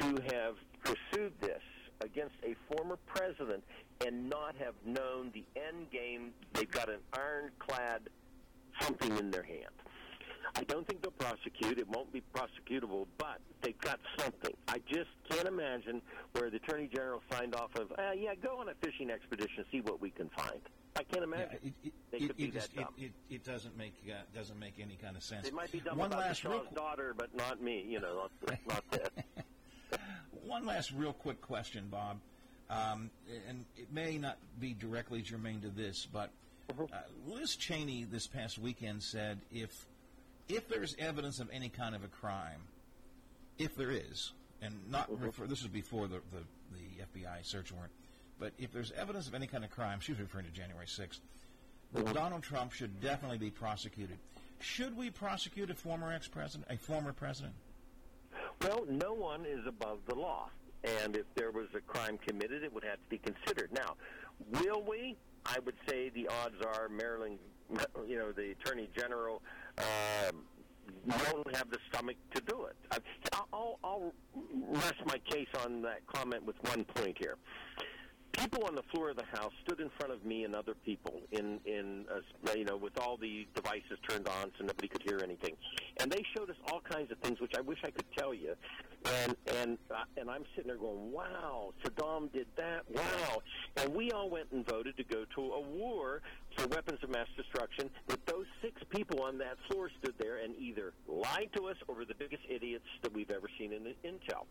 to 0.01 0.07
have 0.33 0.55
pursued 0.83 1.35
this 1.43 1.61
against 2.01 2.35
a 2.45 2.57
former 2.75 2.97
president 3.05 3.63
and 4.07 4.31
not 4.31 4.55
have 4.57 4.75
known 4.87 5.31
the 5.35 5.45
end 5.55 5.91
game. 5.91 6.31
They've 6.55 6.71
got 6.71 6.89
an 6.89 7.01
ironclad 7.13 8.09
something 8.81 9.15
in 9.19 9.31
their 9.31 9.43
hand. 9.43 9.67
I 10.57 10.65
don't 10.65 10.87
think 10.87 11.03
they'll 11.03 11.11
prosecute. 11.13 11.79
It 11.79 11.89
won't 11.89 12.13
be 12.13 12.23
prosecutable, 12.35 13.07
but 13.19 13.39
they've 13.63 13.79
got 13.79 13.99
something. 14.19 14.55
I 14.69 14.79
just 14.89 15.11
can't 15.29 15.49
imagine 15.49 16.03
where 16.33 16.51
the 16.51 16.57
attorney 16.57 16.89
general 16.93 17.23
signed 17.31 17.55
off 17.55 17.75
of, 17.77 17.91
uh, 17.93 18.13
yeah, 18.17 18.35
go 18.35 18.59
on 18.61 18.69
a 18.69 18.75
fishing 18.85 19.11
expedition, 19.11 19.65
see 19.73 19.81
what 19.81 20.01
we 20.01 20.11
can 20.11 20.29
find. 20.31 20.61
I 20.97 21.03
can't 21.03 21.17
Yeah, 21.17 21.23
imagine. 21.25 21.59
it, 21.65 21.73
it, 21.85 21.93
they 22.13 22.19
it, 22.19 22.27
could 22.29 22.37
be 22.37 22.45
it, 22.45 22.55
that 22.55 22.75
dumb. 22.75 22.95
it, 22.99 23.05
it, 23.05 23.35
it 23.37 23.45
doesn't 23.45 23.77
make 23.77 23.95
uh, 24.09 24.15
doesn't 24.35 24.59
make 24.59 24.75
any 24.81 24.97
kind 25.03 25.17
of 25.17 25.23
sense. 25.25 25.45
they 25.45 25.51
might 25.51 25.73
be 25.73 25.81
dumb 25.81 25.99
One 25.99 26.13
about 26.13 26.21
last 26.21 26.45
real 26.45 26.65
daughter, 26.75 27.15
but 27.17 27.35
not 27.35 27.61
me. 27.61 27.85
You 27.89 28.01
know, 28.01 28.29
not, 28.47 28.59
not 28.69 28.85
that. 28.93 29.13
One 30.47 30.67
last 30.67 30.93
real 30.93 31.13
quick 31.13 31.41
question, 31.41 31.89
Bob, 31.91 32.19
um, 32.71 33.11
and 33.49 33.65
it 33.77 33.93
may 33.93 34.19
not 34.19 34.39
be 34.61 34.75
directly 34.75 35.23
germane 35.23 35.63
to 35.63 35.69
this, 35.71 36.07
but 36.13 36.31
uh, 36.79 36.85
Liz 37.27 37.57
Cheney 37.57 38.05
this 38.05 38.27
past 38.27 38.59
weekend 38.59 39.03
said 39.03 39.41
if 39.51 39.87
if 40.49 40.69
there's 40.69 40.95
evidence 40.99 41.41
of 41.41 41.49
any 41.53 41.69
kind 41.69 41.95
of 41.95 42.05
a 42.05 42.09
crime, 42.09 42.61
if 43.59 43.77
there 43.77 43.91
is, 43.91 44.33
and 44.63 44.75
not 44.91 45.11
mm-hmm. 45.11 45.25
refer, 45.25 45.47
this 45.47 45.63
was 45.63 45.71
before 45.71 46.07
the, 46.07 46.21
the 46.33 46.41
the 46.73 47.21
FBI 47.21 47.45
search 47.45 47.71
warrant, 47.71 47.93
but 48.39 48.53
if 48.59 48.73
there's 48.73 48.91
evidence 48.93 49.29
of 49.29 49.35
any 49.35 49.47
kind 49.47 49.65
of 49.65 49.71
crime, 49.71 50.01
she 50.01 50.13
was 50.13 50.21
referring 50.21 50.47
to 50.47 50.51
January 50.51 50.87
6th, 50.87 51.21
that 51.93 52.05
mm-hmm. 52.05 52.15
Donald 52.15 52.43
Trump 52.43 52.73
should 52.73 53.01
definitely 53.01 53.39
be 53.39 53.51
prosecuted. 53.51 54.19
Should 54.61 54.97
we 54.97 55.11
prosecute 55.11 55.71
a 55.71 55.75
former 55.75 56.13
ex-president, 56.13 56.67
a 56.71 56.77
former 56.77 57.13
president? 57.13 57.55
Well, 58.63 58.87
no 58.89 59.13
one 59.13 59.45
is 59.45 59.67
above 59.67 59.99
the 60.07 60.15
law. 60.15 60.49
And 60.83 61.17
if 61.17 61.25
there 61.35 61.51
was 61.51 61.69
a 61.75 61.81
crime 61.81 62.19
committed, 62.19 62.63
it 62.63 62.73
would 62.73 62.85
have 62.85 63.01
to 63.03 63.09
be 63.09 63.19
considered. 63.19 63.73
Now, 63.73 63.97
will 64.61 64.83
we? 64.83 65.17
I 65.47 65.59
would 65.65 65.77
say 65.89 66.11
the 66.11 66.29
odds 66.29 66.61
are 66.63 66.89
Maryland, 66.89 67.39
you 68.07 68.19
know, 68.19 68.33
the 68.33 68.53
Attorney 68.53 68.89
General 68.97 69.43
um, 69.79 70.45
won't 71.07 71.55
have 71.57 71.71
the 71.71 71.79
stomach 71.91 72.17
to 72.35 72.41
do 72.43 72.65
it. 72.65 72.77
I, 72.91 72.99
I'll, 73.53 73.79
I'll 73.85 74.13
rest 74.69 75.03
my 75.07 75.19
case 75.31 75.49
on 75.65 75.83
that 75.83 76.07
comment 76.07 76.45
with 76.45 76.57
one 76.69 76.85
point 76.85 77.17
here. 77.19 77.37
People 78.33 78.65
on 78.65 78.75
the 78.75 78.83
floor 78.93 79.11
of 79.11 79.17
the 79.17 79.25
House 79.25 79.53
stood 79.65 79.81
in 79.81 79.91
front 79.97 80.13
of 80.13 80.25
me 80.25 80.43
and 80.43 80.57
other 80.57 80.75
people 80.75 81.21
in 81.31 81.61
in 81.65 82.05
uh, 82.13 82.53
you 82.53 82.65
know 82.65 82.77
with 82.77 82.99
all 82.99 83.17
the 83.17 83.47
devices 83.55 83.97
turned 84.09 84.27
on 84.27 84.51
so 84.59 84.65
nobody 84.65 84.89
could 84.89 85.03
hear 85.03 85.21
anything, 85.23 85.57
and 85.99 86.11
they 86.11 86.25
showed 86.37 86.51
us 86.51 86.57
all 86.71 86.81
kinds 86.81 87.11
of 87.11 87.19
things 87.19 87.41
which 87.41 87.53
I 87.57 87.61
wish 87.61 87.79
I 87.85 87.91
could 87.91 88.11
tell 88.17 88.35
you, 88.35 88.55
and 89.05 89.37
and 89.59 89.79
uh, 89.91 90.05
and 90.17 90.31
I'm 90.31 90.45
sitting 90.55 90.69
there 90.69 90.79
going, 90.79 91.13
wow, 91.13 91.73
Saddam 91.85 92.33
did 92.33 92.47
that, 92.57 92.83
wow, 92.93 93.43
and 93.77 93.95
we 93.95 94.11
all 94.13 94.29
went 94.29 94.47
and 94.53 94.67
voted 94.67 94.97
to 94.97 95.05
go 95.05 95.25
to 95.35 95.41
a 95.41 95.61
war 95.61 96.23
for 96.57 96.67
weapons 96.69 96.99
of 97.03 97.11
mass 97.11 97.29
destruction. 97.37 97.91
That 98.09 98.25
those 98.27 98.47
six 98.63 98.81
people 98.91 99.23
on 99.23 99.39
that 99.39 99.57
floor 99.69 99.91
stood 100.01 100.15
there 100.19 100.39
and 100.39 100.55
either 100.57 100.93
lied 101.09 101.51
to 101.57 101.69
us 101.69 101.77
or 101.89 101.95
were 101.97 102.05
the 102.05 102.15
biggest 102.15 102.43
idiots 102.49 102.87
that 103.03 103.13
we've 103.13 103.31
ever 103.31 103.49
seen 103.59 103.73
in 103.73 103.85
the 103.85 103.95
intel. 104.09 104.47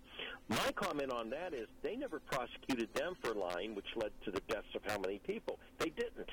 My 0.49 0.71
comment 0.75 1.11
on 1.11 1.29
that 1.31 1.53
is 1.53 1.67
they 1.81 1.95
never 1.95 2.19
prosecuted 2.19 2.93
them 2.93 3.15
for 3.21 3.33
lying, 3.33 3.75
which 3.75 3.87
led 3.95 4.11
to 4.25 4.31
the 4.31 4.41
deaths 4.47 4.67
of 4.75 4.81
how 4.85 4.99
many 4.99 5.19
people? 5.19 5.59
They 5.79 5.89
didn't. 5.89 6.29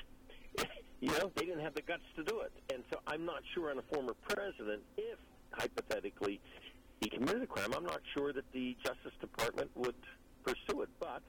You 1.01 1.09
know, 1.09 1.31
they 1.35 1.45
didn't 1.45 1.61
have 1.61 1.73
the 1.73 1.81
guts 1.81 2.03
to 2.15 2.23
do 2.23 2.41
it. 2.41 2.51
And 2.73 2.83
so 2.91 2.99
I'm 3.07 3.25
not 3.25 3.41
sure 3.55 3.71
on 3.71 3.79
a 3.79 3.81
former 3.93 4.13
president 4.29 4.83
if, 4.97 5.17
hypothetically, 5.51 6.39
he 7.01 7.09
committed 7.09 7.41
a 7.41 7.47
crime. 7.47 7.73
I'm 7.75 7.83
not 7.85 8.01
sure 8.15 8.31
that 8.33 8.45
the 8.53 8.77
Justice 8.83 9.13
Department 9.19 9.71
would 9.75 9.95
pursue 10.43 10.81
it. 10.83 10.89
But, 10.99 11.21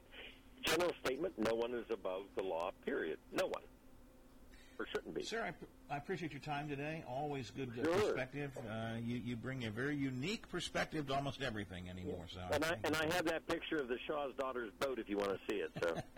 general 0.63 0.93
statement, 1.05 1.35
no 1.39 1.55
one 1.55 1.73
is 1.75 1.87
above 1.91 2.25
the 2.37 2.43
law, 2.43 2.71
period. 2.85 3.19
No 3.33 3.47
one. 3.47 3.63
Or 4.79 4.87
shouldn't 4.95 5.15
be. 5.15 5.23
Sir, 5.23 5.43
I, 5.91 5.95
I 5.95 5.99
appreciate 5.99 6.33
your 6.33 6.41
time 6.41 6.69
today. 6.69 7.05
Always 7.09 7.51
good 7.51 7.71
uh, 7.79 7.85
Sure. 7.85 7.95
perspective. 8.13 8.51
Uh, 8.59 8.97
you, 9.05 9.17
you 9.25 9.37
bring 9.37 9.65
a 9.65 9.71
very 9.71 9.97
unique 9.97 10.49
perspective 10.51 11.07
to 11.09 11.15
almost 11.15 11.43
everything 11.43 11.89
anymore. 11.89 12.25
So 12.33 12.41
And 12.53 12.65
I, 12.65 12.69
thank 12.69 12.87
and. 12.87 12.97
I 12.97 13.15
have 13.15 13.25
that 13.27 13.47
picture 13.47 13.77
of 13.77 13.89
the 13.89 13.99
Shah's 14.07 14.33
daughter's 14.39 14.71
boat 14.81 14.99
if 14.99 15.09
you 15.09 15.19
want 15.19 15.31
to 15.31 15.39
see 15.49 15.57
it. 15.61 15.71
So 15.83 15.95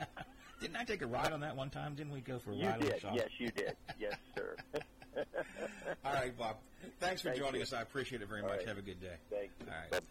didn't 0.65 0.77
I 0.79 0.85
take 0.85 1.03
a 1.03 1.07
ride 1.07 1.31
on 1.31 1.41
that 1.41 1.55
one 1.55 1.69
time? 1.69 1.95
Didn't 1.95 2.13
we 2.13 2.21
go 2.21 2.39
for 2.39 2.53
a 2.53 2.57
you 2.57 2.65
ride 2.65 2.75
on 2.75 2.81
did, 2.81 2.95
the 2.95 3.01
shop? 3.01 3.13
yes, 3.15 3.29
you 3.37 3.51
did, 3.51 3.77
yes, 3.99 4.15
sir. 4.35 4.57
All 6.05 6.13
right, 6.13 6.37
Bob. 6.37 6.57
Thanks 7.01 7.21
for 7.21 7.29
Thank 7.29 7.41
joining 7.41 7.57
you. 7.57 7.63
us. 7.63 7.73
I 7.75 7.83
appreciate 7.83 8.23
it 8.23 8.29
very 8.29 8.41
All 8.41 8.49
much. 8.49 8.59
right. 8.59 8.69
Have 8.69 8.79
a 8.79 8.83
good 8.83 9.01
day. 9.01 9.15
Thank 9.31 9.51
you. 9.61 9.67
All 9.69 9.75
right. 9.93 10.03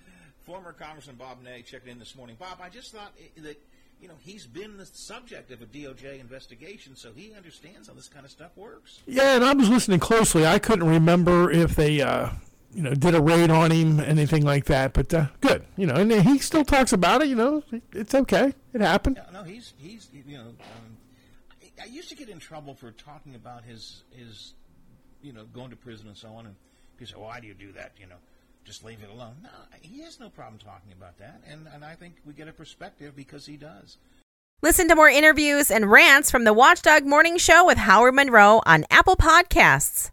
Former 0.44 0.72
Congressman 0.74 1.16
Bob 1.16 1.42
Ney 1.44 1.64
checked 1.64 1.88
in 1.88 1.98
this 1.98 2.16
morning. 2.16 2.36
Bob, 2.40 2.60
I 2.62 2.70
just 2.70 2.92
thought 2.92 3.14
that 3.38 3.62
you 4.00 4.08
know 4.08 4.14
he's 4.20 4.46
been 4.46 4.78
the 4.78 4.86
subject 4.86 5.52
of 5.52 5.62
a 5.62 5.66
DOJ 5.66 6.20
investigation, 6.20 6.96
so 6.96 7.12
he 7.16 7.34
understands 7.36 7.88
how 7.88 7.96
this 7.96 8.08
kind 8.08 8.26
of 8.26 8.32
stuff 8.32 8.52
works. 8.56 9.00
Yeah, 9.08 9.36
and 9.36 9.44
I 9.44 9.54
was 9.54 9.70
listening 9.70 10.00
closely. 10.00 10.46
I 10.46 10.60
couldn't 10.60 10.88
remember 10.88 11.50
if 11.52 11.76
they, 11.76 12.00
uh, 12.02 12.30
you 12.74 12.82
know, 12.82 12.94
did 12.94 13.16
a 13.16 13.22
raid 13.22 13.50
on 13.52 13.72
him, 13.72 14.00
anything 14.00 14.44
like 14.44 14.66
that. 14.66 14.94
But 14.94 15.14
uh, 15.14 15.28
good, 15.42 15.66
you 15.78 15.86
know, 15.86 15.96
and 15.96 16.12
he 16.12 16.40
still 16.40 16.66
talks 16.66 16.92
about 16.94 17.22
it. 17.22 17.28
You 17.30 17.36
know, 17.36 17.64
it's 17.92 18.14
okay. 18.16 18.54
It 18.74 18.82
happened. 18.82 19.20
No, 19.32 19.42
no, 19.42 19.44
he's 19.44 19.74
he's 19.78 20.10
you 20.14 20.38
know. 20.38 20.44
Um, 20.50 20.98
I- 21.62 21.84
I 21.84 21.86
used 21.86 22.10
to 22.10 22.16
get 22.16 22.30
in 22.30 22.40
trouble 22.40 22.76
for 22.76 22.92
talking 22.92 23.36
about 23.36 23.64
his 23.64 24.04
his 24.12 24.54
you 25.22 25.34
know 25.34 25.46
going 25.46 25.70
to 25.72 25.76
prison 25.76 26.08
and 26.08 26.18
so 26.18 26.30
on, 26.30 26.46
and 26.46 26.56
people 26.98 27.14
say, 27.14 27.20
"Why 27.22 27.40
do 27.40 27.48
you 27.48 27.54
do 27.54 27.72
that?" 27.74 27.92
You 28.00 28.08
know, 28.08 28.16
just 28.66 28.84
leave 28.84 29.04
it 29.04 29.10
alone. 29.10 29.36
No, 29.44 29.50
he 29.82 30.02
has 30.04 30.20
no 30.20 30.30
problem 30.30 30.60
talking 30.60 30.92
about 30.92 31.18
that, 31.20 31.42
and 31.48 31.68
and 31.74 31.84
I 31.84 31.96
think 31.96 32.16
we 32.26 32.34
get 32.34 32.48
a 32.48 32.54
perspective 32.54 33.16
because 33.16 33.46
he 33.46 33.58
does. 33.58 33.98
Listen 34.62 34.88
to 34.88 34.96
more 34.96 35.10
interviews 35.10 35.70
and 35.70 35.92
rants 35.92 36.32
from 36.32 36.46
the 36.46 36.54
Watchdog 36.54 37.06
Morning 37.06 37.38
Show 37.38 37.66
with 37.66 37.78
Howard 37.80 38.16
Monroe 38.16 38.62
on 38.66 38.86
Apple 38.90 39.18
Podcasts. 39.18 40.12